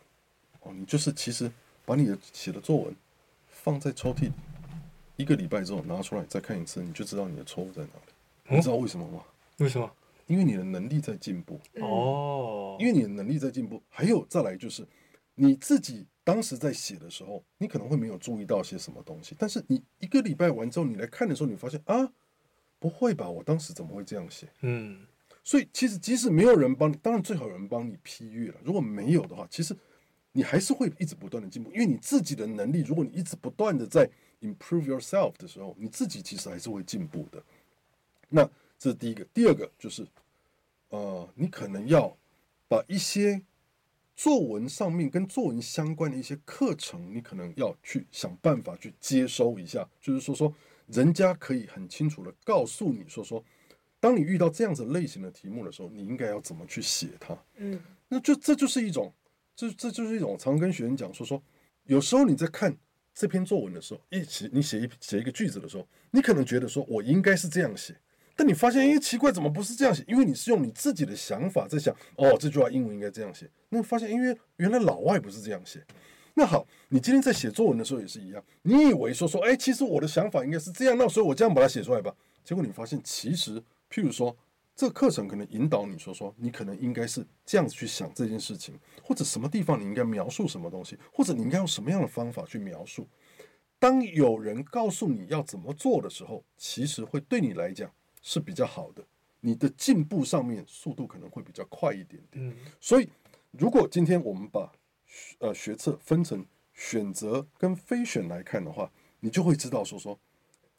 [0.61, 1.51] 哦，你就是其实
[1.85, 2.95] 把你的写的作文
[3.47, 4.31] 放在抽屉里，
[5.17, 8.55] 一个礼拜之后拿出来再看一次，你就知道你的错误在哪里。
[8.55, 9.23] 你知道为什么吗？
[9.57, 9.91] 为什么？
[10.27, 14.87] 因为你的能力在进步哦，因为你的能力在进步，还有再来就是
[15.35, 22.13] 你自己当时在写的时候，你可能会没有注意到些什么东西，但是你一个礼拜完之后，你来看的时候，你发现啊，
[22.79, 23.29] 不会吧？
[23.29, 24.47] 我当时怎么会这样写？
[24.61, 25.05] 嗯，
[25.43, 28.55] 所以其实即使没有人帮你，当然最好有人帮你批阅了。
[28.63, 29.75] 如果没有的话，其实
[30.31, 34.09] 你还是会一直不断的进步，因为你自己的能力，如果你一直不断的在
[34.41, 37.43] improve yourself 的时候，你自己其实还是会进步的。
[38.29, 38.43] 那
[38.79, 40.07] 这是第一个，第二个就是，
[40.89, 42.17] 呃，你可能要
[42.67, 43.41] 把一些
[44.15, 50.53] 作文上面跟作文相关的一些课程，你可能要去想办法去接收一下，就是说说。
[50.87, 53.41] 人家可以很清楚的告诉你说说，
[54.01, 57.35] 当你遇到这样子类型的题目的时候，你应该要怎么去写它。
[57.55, 59.11] 嗯，那就这就是一种，
[59.55, 61.41] 这这就是一种常跟学生讲说说，
[61.85, 62.77] 有时候你在看
[63.15, 67.95] 这篇作文的时候，一起你写一写一个句子的时候，你可能觉得说我应该是这样写，
[68.35, 70.03] 但你发现哎奇怪，怎么不是这样写？
[70.07, 75.83] 因为你是用你自己的想法在想，哦，这句话英文应该这样写，那发现因为原来老外不是这样写。
[76.35, 82.11] 那好，你今天在写作文的时候也是一样，你以为说说，哎，其实我的想法应该是这样，那所以我这样把它写出来吧。
[82.43, 84.35] 结果你发现，其实，譬如说，
[84.75, 88.73] 这个课程可能引导你说说，你可能应该是这样子去想这件事情，
[89.03, 93.07] 或者什么地方你应该描述什么东西，或者你应该用什么样的方法去描述。
[93.77, 97.91] 当有人告诉你要怎么做的时候，其实会对你来讲
[98.23, 99.05] 是比较好的，
[99.41, 102.49] 你的进步上面速度可能会比较快一点点。
[102.49, 103.07] 嗯，所以，
[103.51, 104.71] 如果今天我们把
[105.37, 106.43] 呃，学测分成
[106.73, 110.17] 选择跟非选来看的话，你就会知道说说，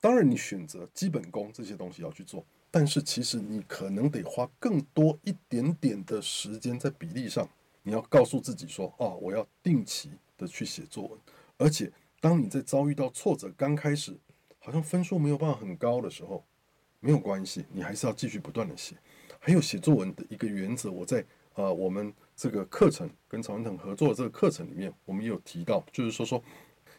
[0.00, 7.48] 当然你选择基本功这些东西要去做，但是其实你可能得花更多一点点的时间在比例上，
[7.82, 11.20] 你要告诉自己说，哦，我要定期的去写作文，
[11.58, 14.18] 而且当你在遭遇到挫折，刚开始
[14.58, 16.44] 好像分数没有办法很高的时候，
[17.04, 18.96] 没有关系，你还是要继续不断的写。
[19.38, 21.24] 还有写作文的一个原则，我在
[21.54, 22.12] 呃我们。
[22.36, 26.42] 这个课程跟曹文腾合作的这个课程里面，我们也有提到，就是说说，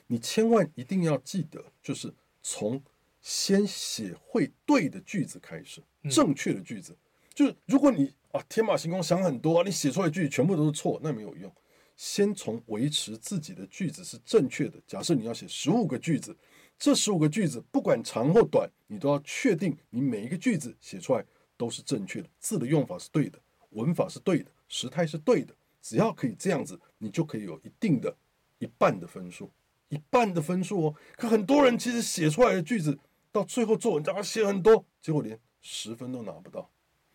[0.08, 2.10] 你千万一定要记得，就是
[2.42, 2.82] 从
[3.20, 6.96] 先写会对的句子开始，正确的句子。
[7.34, 11.54] 就是如果你啊天马行空想很多啊，你写出来的句子全部都是错，那没有用。
[11.98, 14.80] 先从维持自己的句子是正确的。
[14.88, 16.34] 假设你要写十五个句子，
[16.78, 21.24] 这十五个句子不管长或短，你都要确定你每一个句子写出来
[21.58, 23.40] 都是正确的，字的用法是对的，
[23.72, 24.52] 文法是对的。
[24.68, 28.18] 时态是对的，只要可以这样子，你就可以有一定的
[28.58, 29.52] 一半的分数，
[29.90, 30.96] 一半的分数哦。
[31.16, 32.98] 可很多人其实写出来的句子，
[33.32, 36.68] 到最后作文章写很多，结果连十分都拿不到。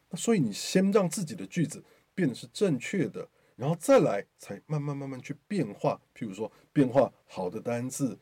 [0.08, 1.84] 那所以你先让自己的句子
[2.14, 6.00] 变得是正确的，然后再来才慢慢慢慢去变化。
[6.16, 8.16] 譬如说，变化好的单字，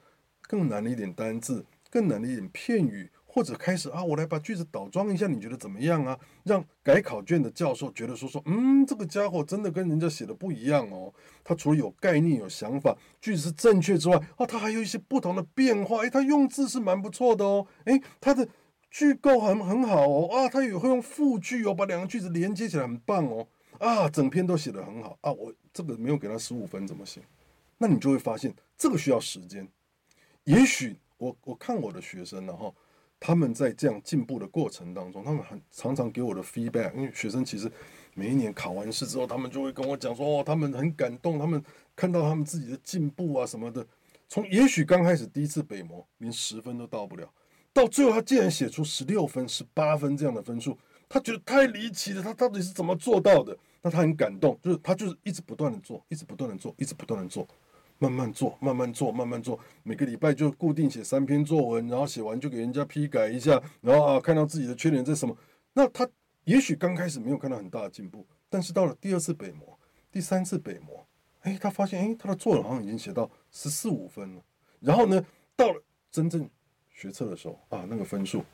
[0.49, 3.09] 更难的一点单字，更难的一点片语。
[3.31, 6.19] 或者开始啊，我来把句子倒装一下，你觉得怎么样啊？
[6.45, 11.13] 让改考卷的教授觉得说说，嗯，这个家伙真的跟人家写的不一样哦。
[11.45, 15.99] 他除了有概念、有想法，句子是正确之外，哦，他还有一些不同的变化。
[15.99, 17.65] 诶，他用字是蛮不错的哦。
[17.85, 18.49] 诶，他的
[18.91, 20.29] 句构很很好哦。
[20.33, 23.47] 啊，他也会用复句哦，把两个句子连接起来，很棒哦。
[23.79, 25.31] 啊，整篇都写得很好啊。
[25.31, 27.23] 我这个没有给他十五分怎么行？
[27.77, 29.69] 那你就会发现这个需要时间。
[30.49, 32.75] 也许我我看我的学生然后。
[33.21, 37.69] 他们在这样进步的过程当中，他们很常常给我的 feedback，因为学生其实
[38.15, 41.61] 每一年考完试之后，他们就会跟我讲说，哦，他们很感动，他们
[41.97, 43.85] 看到他们自己的进步啊什么的。
[44.29, 47.29] 从也许刚开始第一次北模连十分都到不了，
[47.73, 50.79] 到最后他竟然写出十六分、十八分这样的分数，
[51.09, 53.59] 他觉得太离奇了，他到底是怎么做到的？
[53.83, 57.45] 那他很感动，就是他就是一直不断的做，一直不断的做，一直不断的做。
[58.01, 59.59] 慢慢做，慢慢做，慢慢做。
[59.83, 65.37] 每个礼拜就固定写三篇作文，然后写完就给人家批改一下，然后啊，看到自己的缺点在什么。
[65.73, 66.09] 那他
[66.45, 69.77] 也许刚开始没有看到很大的进步，但是到了第二次北模、
[70.13, 71.05] 第三次北模，
[71.41, 74.43] 哎，他发现哎，他的作文好像已经写到十四五分了。
[74.79, 75.21] 然后呢，
[75.57, 76.49] 到了真正
[76.93, 78.45] 学测的时候啊，那个分数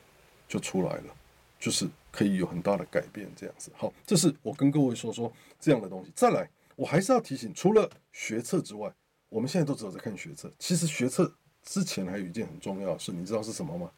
[0.48, 1.14] 就出来了，
[1.58, 3.70] 就是可以有很大的改变这样子。
[3.74, 5.30] 好，这是我跟各位说说
[5.60, 6.10] 这样的东西。
[6.16, 8.90] 再来，我还是要提醒，除了学测之外。
[9.34, 13.90] 我们现在都只有在看学测，其实学测之前还有一件很重要的事，你知道是什么吗？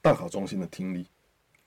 [0.00, 1.08] 大考中心的听力。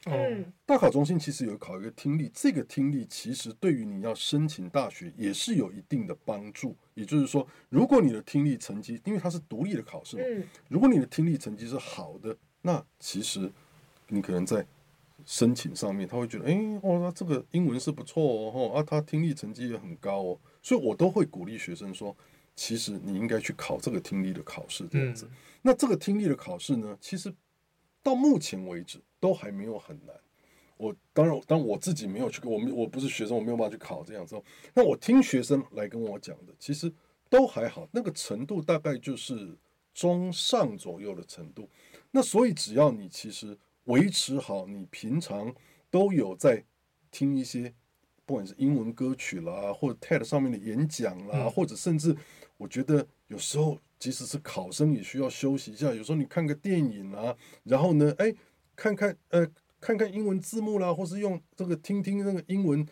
[0.05, 6.74] 嗯，大考中心其实有考一个听力，这个听力其实对于你要申请大学也是有一定的帮助。
[6.93, 13.51] 也就是说，如果你的听力成绩，因为它是独立的考试嘛，嗯，如果你的听力成绩是好的，那其实
[14.07, 14.65] 你可能在
[15.26, 22.15] 申请上面他会觉得，哎，哦，那这个英文是不错哦，啊，他听力成绩也很高哦，所以我都会鼓励学生说。
[22.60, 25.26] 其实你应该去考这个听力的考试，这样子。
[25.26, 25.32] 嗯、
[25.62, 27.34] 那这个听力的考试呢，其实
[28.03, 30.14] 到目前为止都还没有很难。
[30.76, 34.36] 我当然，当我自己没有去，我们我不是学生，我没有办法去考这样子。
[34.74, 36.91] 那我听学生来跟我讲的，其实
[37.30, 39.57] 都还好，那个程度大概就是
[39.93, 41.70] 中上左右的程度。
[42.12, 45.55] 那所以只要你其实维持好你平常
[45.89, 46.62] 都有在
[47.10, 47.74] 听一些，
[48.26, 52.16] 不管是英文歌曲啦，或者 TED 上面的演讲啦，嗯、或者甚至
[52.60, 55.93] 我觉得有时候即使是考生也需要休息一下。
[55.93, 57.34] 有时候你看个电影啊，
[57.64, 58.36] 然后呢，哎，
[58.76, 59.49] 看看呃
[59.80, 62.86] 看看英文字幕啦，或是用这个听听那个英文，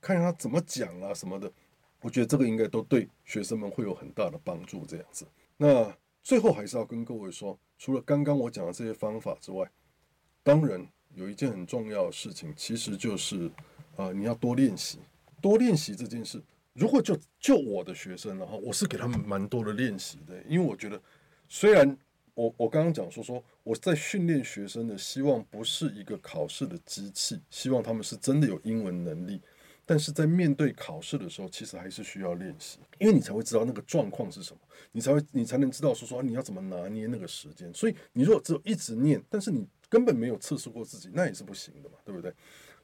[0.00, 1.52] 看看他怎么讲啊什么的。
[2.00, 4.86] 我觉得这个应该都对学生们会有很大的帮助。
[4.86, 5.26] 这样子，
[5.58, 9.70] 那最后还是要跟各位说，除了刚刚我讲的这些方法之外，
[10.42, 10.84] 当然
[11.14, 13.50] 有一件很重要的事情，其实就是
[13.94, 14.98] 啊、你要多练习，
[15.42, 16.42] 多练习这件事。
[16.74, 21.00] 如果就就我的学生的话，我是给他们蛮多的练习的，因为我觉得，
[21.48, 21.96] 虽然
[22.34, 29.40] 我我刚刚讲说说我在训练学生的，希望不是一个考试的机器，希望他们是真的有英文能力。
[29.84, 34.60] 但是在面对考试的时候，其实还是需要练习，因为你才会知道那个状况是什么，
[34.92, 37.72] 你才会你才能知道说说你要怎么拿捏那个时间。
[37.74, 42.32] 所以你如果只有一直念，但是你根本没有测试过自己，那也是不行的嘛，对不对？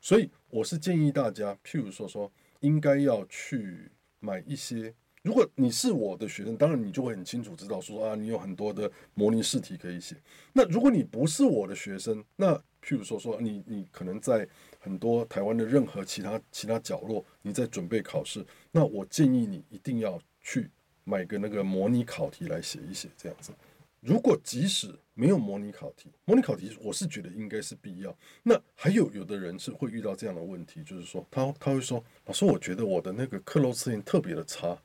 [0.01, 2.31] 所以我是建议大家，譬如说说，
[2.61, 3.91] 应该要去
[4.21, 4.95] 买一些。
[5.23, 10.17] 如果你是我的学生，当然你就会很清楚知道说啊，你有很多的模拟试题可以写。
[10.53, 14.49] 那如果你不是我的学生，那譬如说说你你可能在。
[14.81, 20.71] 很多台湾的任何其他其他角落，你在准备考试，那我建议你一定要去
[21.03, 23.53] 买个那个模拟考题来写一写，这样子。
[24.01, 28.17] 如果即使没有模拟考题，模拟考题我是觉得应该是必要。
[28.45, 34.79] 那还有有的人是会遇到这样的问题，就是说他他会说，老师，我觉得我的那个克漏字音特别的差，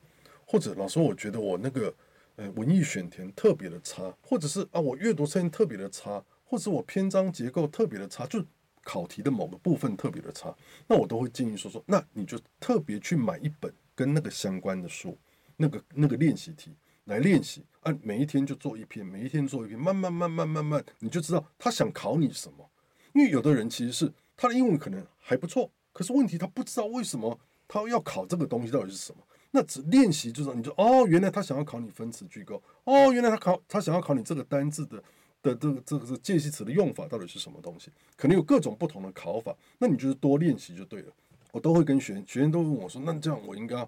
[0.44, 1.94] 或者老师，我觉得我那个
[2.34, 8.44] 呃文艺选填特别的差，或者是啊我阅读测验特别的差，或者我篇章结构特别的差，就。
[8.86, 10.54] 考题的某个部分特别的差，
[10.86, 15.16] 那我都会建议说说，那你就特别去买一本跟那个相关的书，
[15.56, 16.70] 那个那个练习题
[17.04, 22.68] 来练习，啊，每一天就做一篇，每一天做一篇，慢慢慢慢慢慢，你就知道他想考你什么。
[23.12, 27.38] 因为有的人其实是他的英文可能还不错，可是问题他不知道为什么
[27.68, 29.18] 他要考这个东西到底是什么。
[29.50, 35.02] 那只练习就是你就哦，原来他想要考你分词句构，哦，原来他考他想要考你这个单字的。
[35.44, 37.90] 的这个这个是介系词的用法到底是什么东西？
[38.16, 41.12] 可能有各种不同的考法，那你就是多练习就对了。
[41.52, 43.86] 我都会跟学员，学员都问我说：“那这样我应该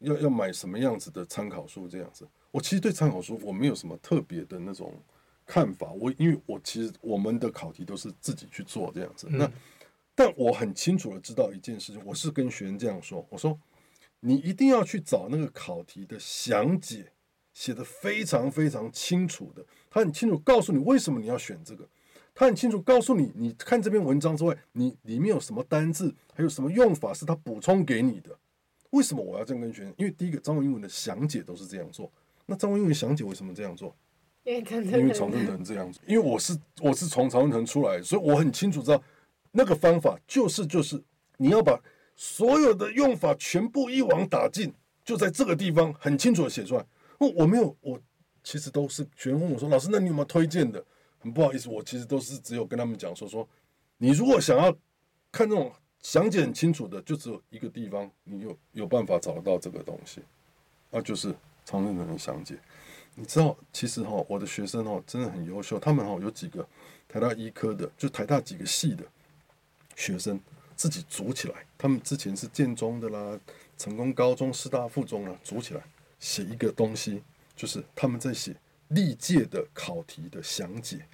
[0.00, 4.94] 要，要买什么样子的参考书？”这样子，我其实对参考书我没有什么特别的那种
[5.46, 5.92] 看法。
[5.92, 9.26] 我因为我其实我们的考题都是自己去做这样子。
[9.30, 9.50] 那
[10.14, 13.58] 但我很清楚的知道一件事情，我是跟学员这样说：“我说
[14.20, 17.12] 你一定要去找那个考题的详解。”
[17.54, 21.84] 写的非常非常清楚的，他很清楚告诉你为什么你要选这个，
[22.32, 28.38] 他很清楚告诉你，你看这篇文章之外，你里面有什么单字，还有什么用法是他补充给你的。
[28.90, 29.94] 为什么我要这样跟学生？
[29.96, 32.10] 因为第一个，中文英文的详解都是这样做。
[32.46, 33.94] 那张文英文详解为什么这样做？
[34.44, 34.62] 因为
[35.12, 36.00] 常春藤这样子。
[36.06, 39.02] 因为我是我是从常春藤出来，所以我很清楚知道
[39.50, 41.02] 那个方法就是就是
[41.36, 41.78] 你要把
[42.16, 44.72] 所有的用法全部一网打尽，
[45.04, 46.86] 就在这个地方很清楚的写出来。
[47.18, 48.00] 我我没有，我
[48.42, 50.82] 其实都是学生问我说：“老师，那你有没有推荐的？”
[51.20, 53.46] 很不好意思，我其实都是只有跟他们讲说说，
[53.98, 54.74] 你如果想要
[55.32, 55.70] 看这种
[56.02, 60.20] 详解很清楚的，就只有一个地方，你有有办法找得到这个东西，
[60.90, 61.34] 那就是
[61.64, 62.58] 常春藤的详解。
[63.14, 66.66] 你知道，其实哈，我的学生哈真的很优秀，他们哈有几个
[67.08, 69.04] 台大医科的，就台大几个系的
[69.96, 70.40] 学生
[70.76, 73.40] 自己组起来，他们之前是建中的啦，
[73.76, 75.82] 成功高中、师大附中啦，组起来。
[76.20, 77.22] 写一个东西，
[77.54, 78.52] 就是他们在写
[78.88, 81.06] 历届的考题的详解，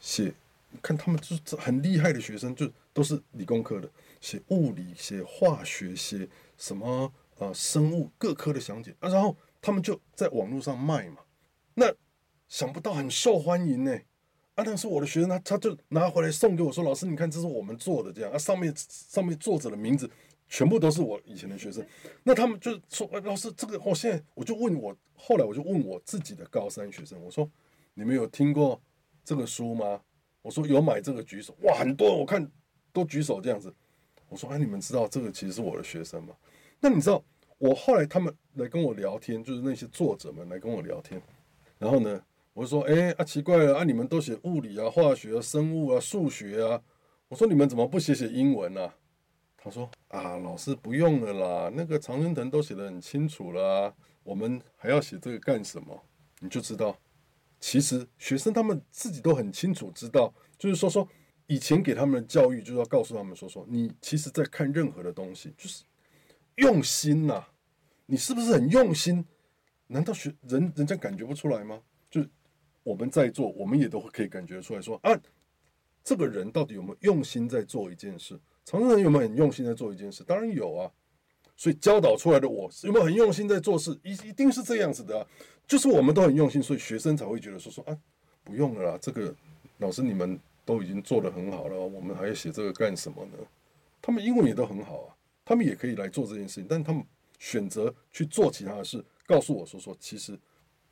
[0.00, 0.34] 写，
[0.82, 3.88] 看他们就是很厉害的学生，就都是理工科的，
[4.22, 11.18] 写物理、写化学、写什么呃生物各科的详解啊，然后他们就在网络上卖嘛，
[11.74, 11.94] 那
[12.48, 13.94] 想不到很受欢迎呢，
[14.54, 20.10] 啊，那是我的学生，他他就拿回来送给我说，老师你看这是我们做的这样啊，上面上面作者的名字。
[20.48, 21.82] 全部都是我以前的学生，
[22.22, 27.50] 那他们就说：“哎，老师，这个我现在我就问我，后来我就问我自己的高三学生，我说：
[27.94, 28.78] 你们有听过
[29.24, 29.98] 这个书吗？
[30.42, 32.46] 我说有买这个举手，哇，很多，我看
[32.92, 33.74] 都举手这样子。
[34.32, 36.34] 我说：哎，你们知道这个其实是我的学生吗？
[36.80, 37.22] 那你知道
[37.58, 41.20] 我后来他们来跟我聊天，就是那些作者们来跟我聊天，
[41.78, 42.18] 然后呢，
[42.54, 46.80] 我就说：哎，啊，奇怪了啊，你们都写物理啊、化学、生物啊、数学啊，
[47.28, 48.90] 我说你们怎么不写写英文呢？”
[49.64, 56.02] 他说：“啊，老师不用了啦，那个常春藤都写得很清楚了，我们还要写这个干什么？
[56.40, 56.98] 你就知道，
[57.60, 61.06] 其实学生他们自己都很清楚知道，就是说说
[61.52, 65.84] 以前给他们的教育，就是要告诉他们说说，你其实在看任何的东西，就是
[66.54, 67.44] 用心呐，
[68.06, 69.22] 你是不是很用心？
[69.88, 71.82] 难道学人人家感觉不出来吗？
[72.10, 72.24] 就
[72.82, 75.12] 我们在做，我们也都会可以感觉出来说啊，
[76.02, 78.40] 这个人到底有没有用心在做一件事？
[78.64, 80.24] 常人有没有很用心在做一件事？
[80.24, 80.90] 当然有啊。
[81.54, 83.90] 所以教导出来的我有没有很用心在做事？
[84.02, 85.26] 一一定是这样子的。
[85.66, 87.96] 就是我们都很用心，所以学生才会觉得说说啊，
[88.42, 89.34] 不用了啦，这个
[89.78, 93.38] 老师你们都已经做得很好了，我们还要写这个干什么呢？
[94.00, 97.04] 他们英文也都很好啊，他们也可以来做这件事情，但他们
[97.38, 100.38] 选择去做其他的事，告诉我说说，其实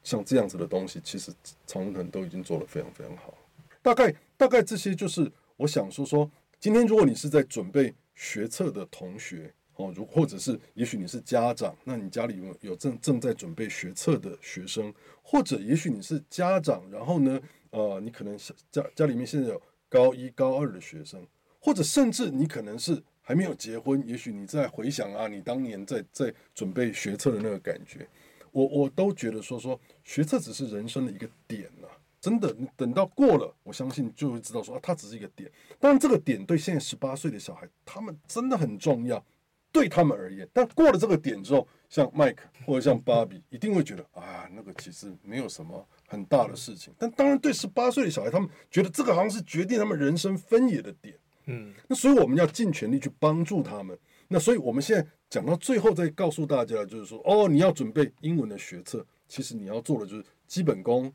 [0.02, 1.32] 像这样子的东西，其实
[1.66, 3.34] 长藤都已经做得非常非常好。
[3.82, 14.92] 大概大概这些就是我想说说，今天如果你是在准备学测的同学哦，如或者是也许你是家长，那你家里有有正正在准备学测的学生，
[15.22, 17.40] 或者也许你是家长，然后呢，
[17.70, 21.26] 呃，你可能是家家里面现在有高一高二的学生，
[21.58, 28.06] 或者甚至你可能是还没有结婚，也许你在回想啊，你当年在在准备学测的那个感觉，
[28.52, 31.96] 我我都觉得说说学测只是人生的一个点呐、啊。
[32.20, 35.50] 真的，你等到过了，我相信就会知道说啊，它只是一个点。
[35.78, 39.24] 当然，这个点对现在十八岁的小孩，他们真的很重要，
[39.72, 40.46] 对他们而言。
[40.52, 46.92] 但过了这个点之后，像麦克或者像芭比，一定会觉得啊，那个其实没有什么很大的事情。
[46.98, 51.16] 但当然，对十八岁的小孩，他们觉得这个好像是决定他们人生分野的点。
[51.46, 53.96] 嗯，那所以我们要尽全力去帮助他们。
[54.28, 61.12] 那所以我们现在讲到最后，再告诉大家，就是说，哦，你要准备英文的学测，其实你要做的就是基本功。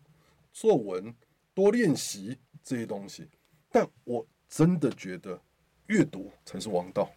[0.52, 1.14] 作文
[1.54, 3.28] 多练习这些东西，
[3.70, 5.38] 但我真的觉得
[5.88, 7.12] 阅读才是王道。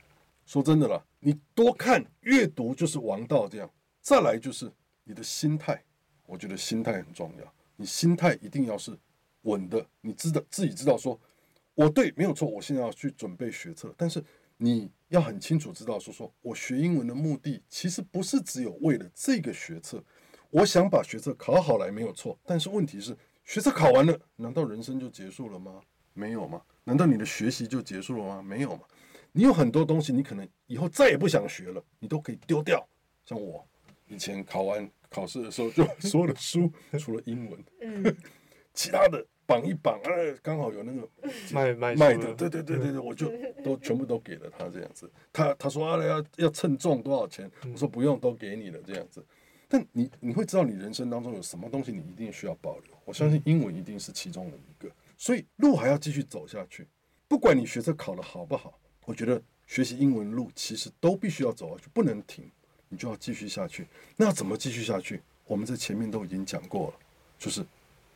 [0.45, 3.49] 说真的啦，你多看阅读就是王道。
[3.49, 3.70] 这样，
[4.01, 4.68] 再来就是
[5.05, 5.81] 你的心态，
[6.26, 7.55] 我觉得心态很重要。
[7.81, 8.99] 你心态一定要是
[9.43, 11.18] 稳的，你知道自己知道说，
[11.74, 14.22] 我对没有错，我现在要去准备学测，但是
[14.57, 20.03] 你要很清楚知道说，说我学英文的目的其实不是只有为了这个学测。
[20.51, 25.81] 我想把学测考好来没有错，但是问题是学测考完了，难道人生就结束了吗？
[26.14, 26.61] 没有吗？
[26.83, 28.43] 难道你的学习就结束了吗？
[28.43, 28.83] 没有吗？
[29.31, 32.85] 你有很多东西，你可能以后再也不想学了，你都可以丢掉。
[33.24, 33.64] 像我
[34.09, 38.16] 以前考完考试的时候，就所有的书 除了英文，嗯，
[38.74, 41.09] 其他的绑一绑，哎，刚好有那个
[41.52, 43.32] 卖卖卖的，对对对对对，我就
[43.64, 45.11] 都全部都给了他这样子。
[45.32, 47.50] 他他说啊，要要称重多少钱？
[47.72, 49.24] 我说不用，都给你了这样子。
[49.70, 56.88] 但你你会知道你人生当中有什么东西你一定需要保留，我相信英文一定是其中的一个，所以路还要继续走下去。
[57.26, 62.50] 不管你学测考的好不好，我觉得学习英文路其实都必须要走下去，不能停，
[62.89, 63.86] 你就要继续下去。
[64.16, 65.20] 那要怎么继续下去？
[65.47, 66.95] 我们在前面都已经讲过了，
[67.39, 67.64] 就是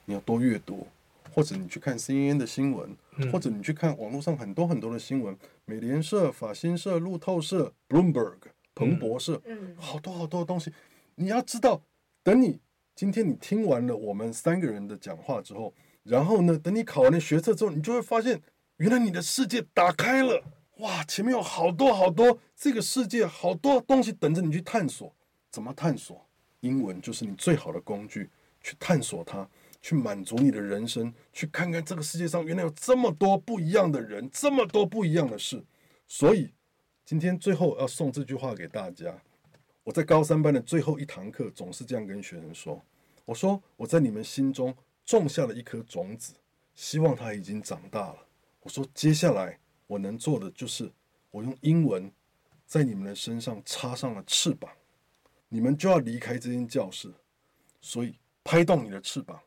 [0.04, 0.86] 你要多阅读，
[1.34, 2.94] 或者你去看 CNN 的新闻，
[3.32, 8.36] 或者你去看网络上很多很多的新闻，美联社、法新社、路透社、Bloomberg、
[8.74, 9.40] 彭博社，
[9.76, 10.72] 好多好多的东西。
[11.14, 11.82] 你要知道，
[12.22, 12.60] 等你
[12.94, 18.42] 今天你听完了我们三个人的讲话之后，然后呢，等你考完了学测之后，你就会发现，
[18.76, 20.42] 原来你的世界打开了，
[20.82, 25.14] 哇，前面有好多好多这个世界，好多东西等着你去探索。
[25.48, 26.26] 怎么探索？
[26.60, 28.28] 英文就是你最好的工具，
[28.60, 29.48] 去探索它，
[29.80, 35.64] 去满足你的人生，去看看这个世界上原来有这么多不一样的人，这么多不一样的事。
[36.08, 36.52] 所以
[37.04, 39.14] 今天最后要送这句话给大家。
[39.84, 42.84] 我在高三班的最后一堂课，总是这样跟学生说
[43.24, 44.74] ：“我说我在你们心中
[45.04, 46.34] 种下了一颗种子，
[46.74, 48.16] 希望它已经长大了。
[48.62, 49.58] 我说接下来
[49.92, 50.90] 我能做的就是，
[51.30, 52.10] 我用英文
[52.66, 54.70] 在你们的身上插上了翅膀，
[55.50, 57.12] 你们就要离开这间教室，
[57.82, 59.38] 所以拍动你的翅膀，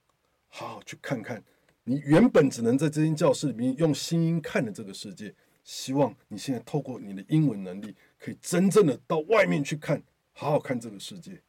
[0.47, 1.43] 好好去看看
[1.83, 5.33] 你原本只能在这间教室里面用心音看的这个世界。
[5.63, 9.99] 希望你现在透过你的英文能力，可以真正的到外面去看。”
[10.37, 11.41] 好好看这个世界，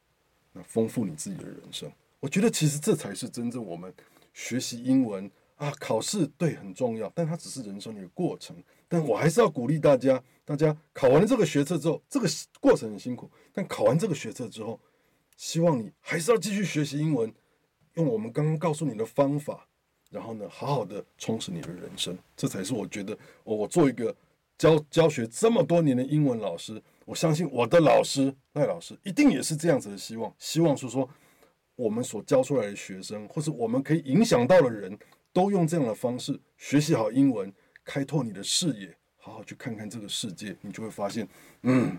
[0.52, 1.92] 那丰富你自己的人生。
[2.20, 3.92] 我觉得其实这才是真正我们
[4.32, 8.56] 学习英文啊，考试对很重要，但它只是人生的一个过程。
[8.88, 12.28] 但我还是要鼓励大家，大家考完了这个学测之后，这个
[12.60, 14.80] 过程很辛苦，但考完这个学测之后，
[15.36, 17.32] 希望你还是要继续学习英文，
[17.94, 19.66] 用我们刚刚告诉你的方法，
[20.10, 22.16] 然后呢，好好的充实你的人生。
[22.36, 24.14] 这才是我觉得，我我做一个
[24.56, 26.82] 教教学这么多年的英文老师。
[27.04, 31.08] 我相信我的老师赖老师一定也是这样子的希望，希望是说
[31.76, 34.98] 我们所教出来的学生，或是我们可以影响到的人
[35.32, 37.52] 都用这样的方式学习好英文，
[37.86, 41.26] 开拓你的视野，好好去看看这个世界，你就会发现，
[41.62, 41.96] 嗯，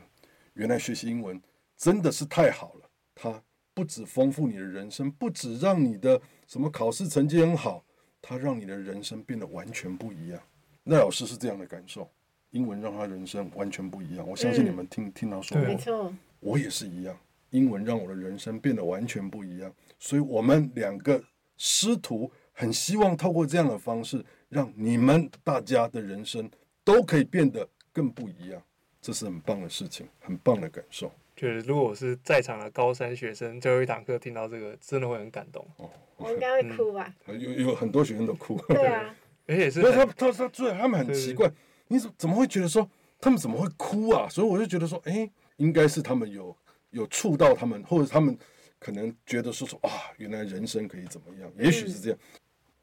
[0.53, 1.41] 原来学习英文
[1.75, 2.89] 真的是太好了。
[3.15, 3.41] 它
[3.73, 7.83] 不止丰富你的人生，不止让你的什么考试成绩很好，
[8.21, 10.39] 它让你的人生变得完全不一样。
[10.83, 12.07] 赖老师是这样的感受。
[12.51, 17.15] 英文让他人生完全不一样，我相信你们听、嗯、听他说过，没错，我也是一样。
[17.49, 21.21] 英文让我的人生变得完全不一样，所以我们两个
[21.57, 26.49] 师徒很希望透过这样的方式，让你们大家的人生
[26.83, 28.61] 都可以变得更不一样，
[29.01, 31.11] 这是很棒的事情，很棒的感受。
[31.35, 35.63] 就是如果我是在场的高三学生，最后一堂课听到这个，真的会很感动。
[35.77, 37.13] 哦，我应该会哭吧？
[37.27, 38.59] 有有很多学生都哭。
[38.69, 41.47] 对啊， 而且是他他他他，对，他们很奇怪，
[41.89, 42.89] 你怎怎么会觉得说
[43.19, 44.27] 他们怎么会哭啊？
[44.29, 46.55] 所以我就觉得说，哎，应该是他们有
[46.89, 48.35] 有触到他们，或者他们
[48.79, 51.51] 可能觉得说说啊，原来人生可以怎么样？
[51.59, 52.19] 也许是这样，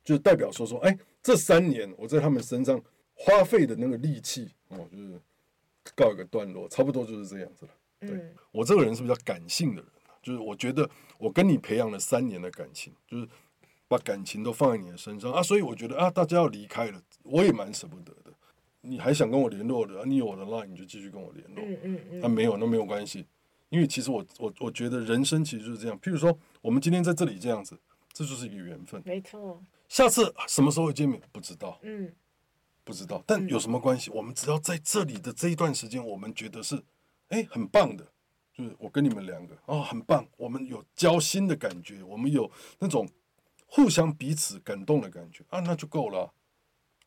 [0.05, 2.81] 就代表说说，哎，这三年我在他们身上
[3.15, 5.19] 花费的那个力气，哦，就是
[5.97, 7.73] 告一个段落，差不多就是这样子了。
[8.01, 9.91] 对，我这个人是比较感性的人，
[10.23, 10.89] 就是我觉得
[11.19, 13.27] 我跟你培养了三年的感情，就是
[13.89, 18.33] 把感情都放在你的身上啊，所以我觉得啊，大家要离开了，我也蛮舍不得的。
[18.83, 21.65] 你还想跟我联络的，啊，你有我的 line，你就继续跟我联络。
[21.65, 22.23] 嗯嗯嗯。
[22.23, 23.25] 啊，没有，那没有关系，
[23.71, 25.99] 因为其实我我我觉得人生其实就是这样。
[26.01, 27.79] 譬如说，我们今天在这里这样子，
[28.15, 29.03] 这就是一个缘分。
[29.05, 29.63] 没错。
[29.89, 31.21] 下次什么时候会见面？
[31.31, 31.79] 不知道。
[31.83, 32.11] 嗯。
[32.83, 34.11] 不知道，但有什么关系？
[34.11, 36.83] 我们只要在这里的这一段时间，我们觉得是。
[37.29, 38.07] 哎，很棒的，
[38.53, 40.29] 就是我跟你们两个哦，很棒。
[40.37, 42.49] 我们有交心的感觉，我们有
[42.79, 43.09] 那种
[43.67, 46.31] 互相彼此感动的感觉啊，那就够了，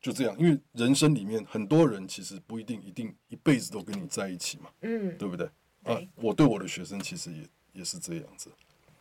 [0.02, 0.36] 就这样。
[0.36, 5.48] 因为人生里面很多人其实不一定一定一辈子都跟你在一起嘛，嗯，对不对？
[5.84, 8.50] 对啊，我对我的学生其实也也是这样子。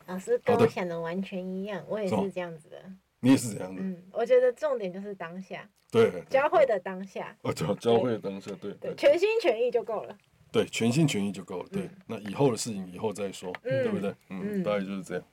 [0.07, 2.77] 老师跟我想的完全一样，我也是这样子的。
[3.19, 3.81] 你也是这样子。
[3.81, 7.35] 嗯，我觉得重点就是当下，对，教会的当下。
[7.41, 10.17] 哦，教教会的当下，对对，全心全意就够了。
[10.51, 11.69] 对，全心全意就够了。
[11.71, 14.13] 对，那以后的事情以后再说，对不对？
[14.29, 15.23] 嗯，大概就是这样。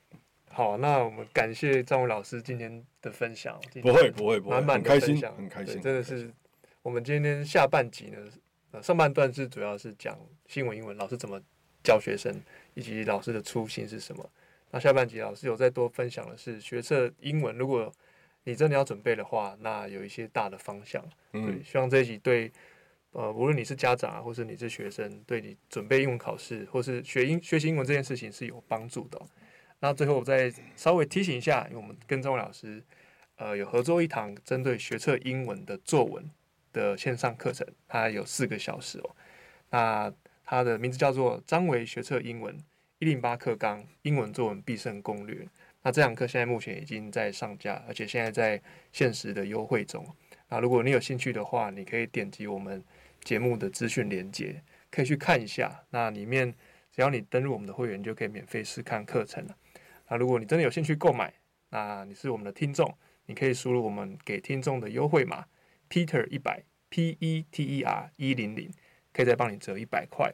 [0.49, 3.59] 好，那我们感谢张伟老师今天的分享。
[3.81, 6.33] 不会，不会，不会，满满的分享，很开心，真的是。
[6.81, 11.41] 我们今天下半集呢，上半段是主要是讲新闻英文老师怎么
[11.83, 12.33] 教学生，
[12.73, 14.29] 以及老师的初心是什么。
[14.75, 17.89] 那下半集老师有再多分享的是学测英文，如果
[18.43, 21.01] 你真的要准备的话，那有一些大的方向。
[21.31, 22.51] 对，希望这一集对。
[23.11, 29.25] 呃，无论你是家长啊，或是你是学生，对你准备英文考试，或是学英学习英文这件事情是有帮助的哦。
[29.79, 32.83] 那最后我再稍微提醒一下，因为我们跟张伟老师，
[33.37, 36.29] 呃，有合作一堂针对学测英文的作文
[36.73, 39.15] 的线上课程，它有四个小时哦。
[39.69, 40.13] 那
[40.43, 42.61] 它的名字叫做张伟学测英文
[43.09, 45.47] 零八课纲英文作文必胜攻略。
[45.81, 50.05] 那这堂课现在目前已经在上架，而且现在在限时的优惠中。
[50.49, 52.83] 那如果你有兴趣的话，你可以点击我们。
[53.23, 56.53] 节目的资讯连接可以去看一下，那里面
[56.91, 59.57] 只要你登录我们的会员，就可以免费试看课程了。
[60.07, 61.33] 那如果你真的有兴趣购买，
[61.71, 62.95] 那你是我们的听众，
[63.25, 65.43] 你可以输入我们给听众的优惠码
[65.89, 68.71] Peter 一百 P E T E R 一零零，
[69.11, 70.31] 可以再帮你折一百块。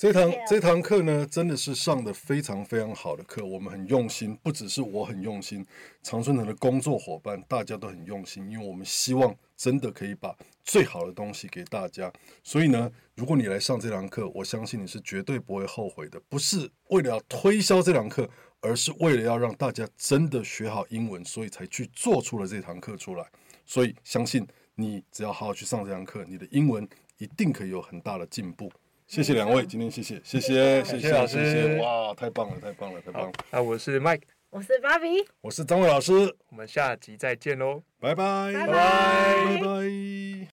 [0.00, 5.62] 这堂这堂课呢，真的是上的非常非常好的课，我们很用心，不只是我很用心，
[6.02, 10.34] 长春藤的工作伙伴大家都很用心，因为我们希望真的可以把
[10.64, 12.10] 最好的东西给大家。
[12.42, 18.26] 所以呢，如果你来上这堂课，我相信你是绝对不会后悔的，不是为了要推销这堂课，
[18.62, 23.26] 而是为了要让大家真的学好英文，所以才去做出了这堂课出来。
[23.66, 26.88] 所以相信你只要好好去上这堂课，你的英文
[27.18, 28.72] 一定可以有很大的进步。
[29.10, 31.10] 谢谢两位，今天谢谢，谢谢，谢谢。
[31.10, 33.32] 老师，哇，太棒了，太棒了，太棒了。
[33.50, 36.12] 那我是 Mike，我是 Barbie，我是张伟老师，
[36.48, 40.46] 我们下集再见喽，拜拜，拜拜，拜拜。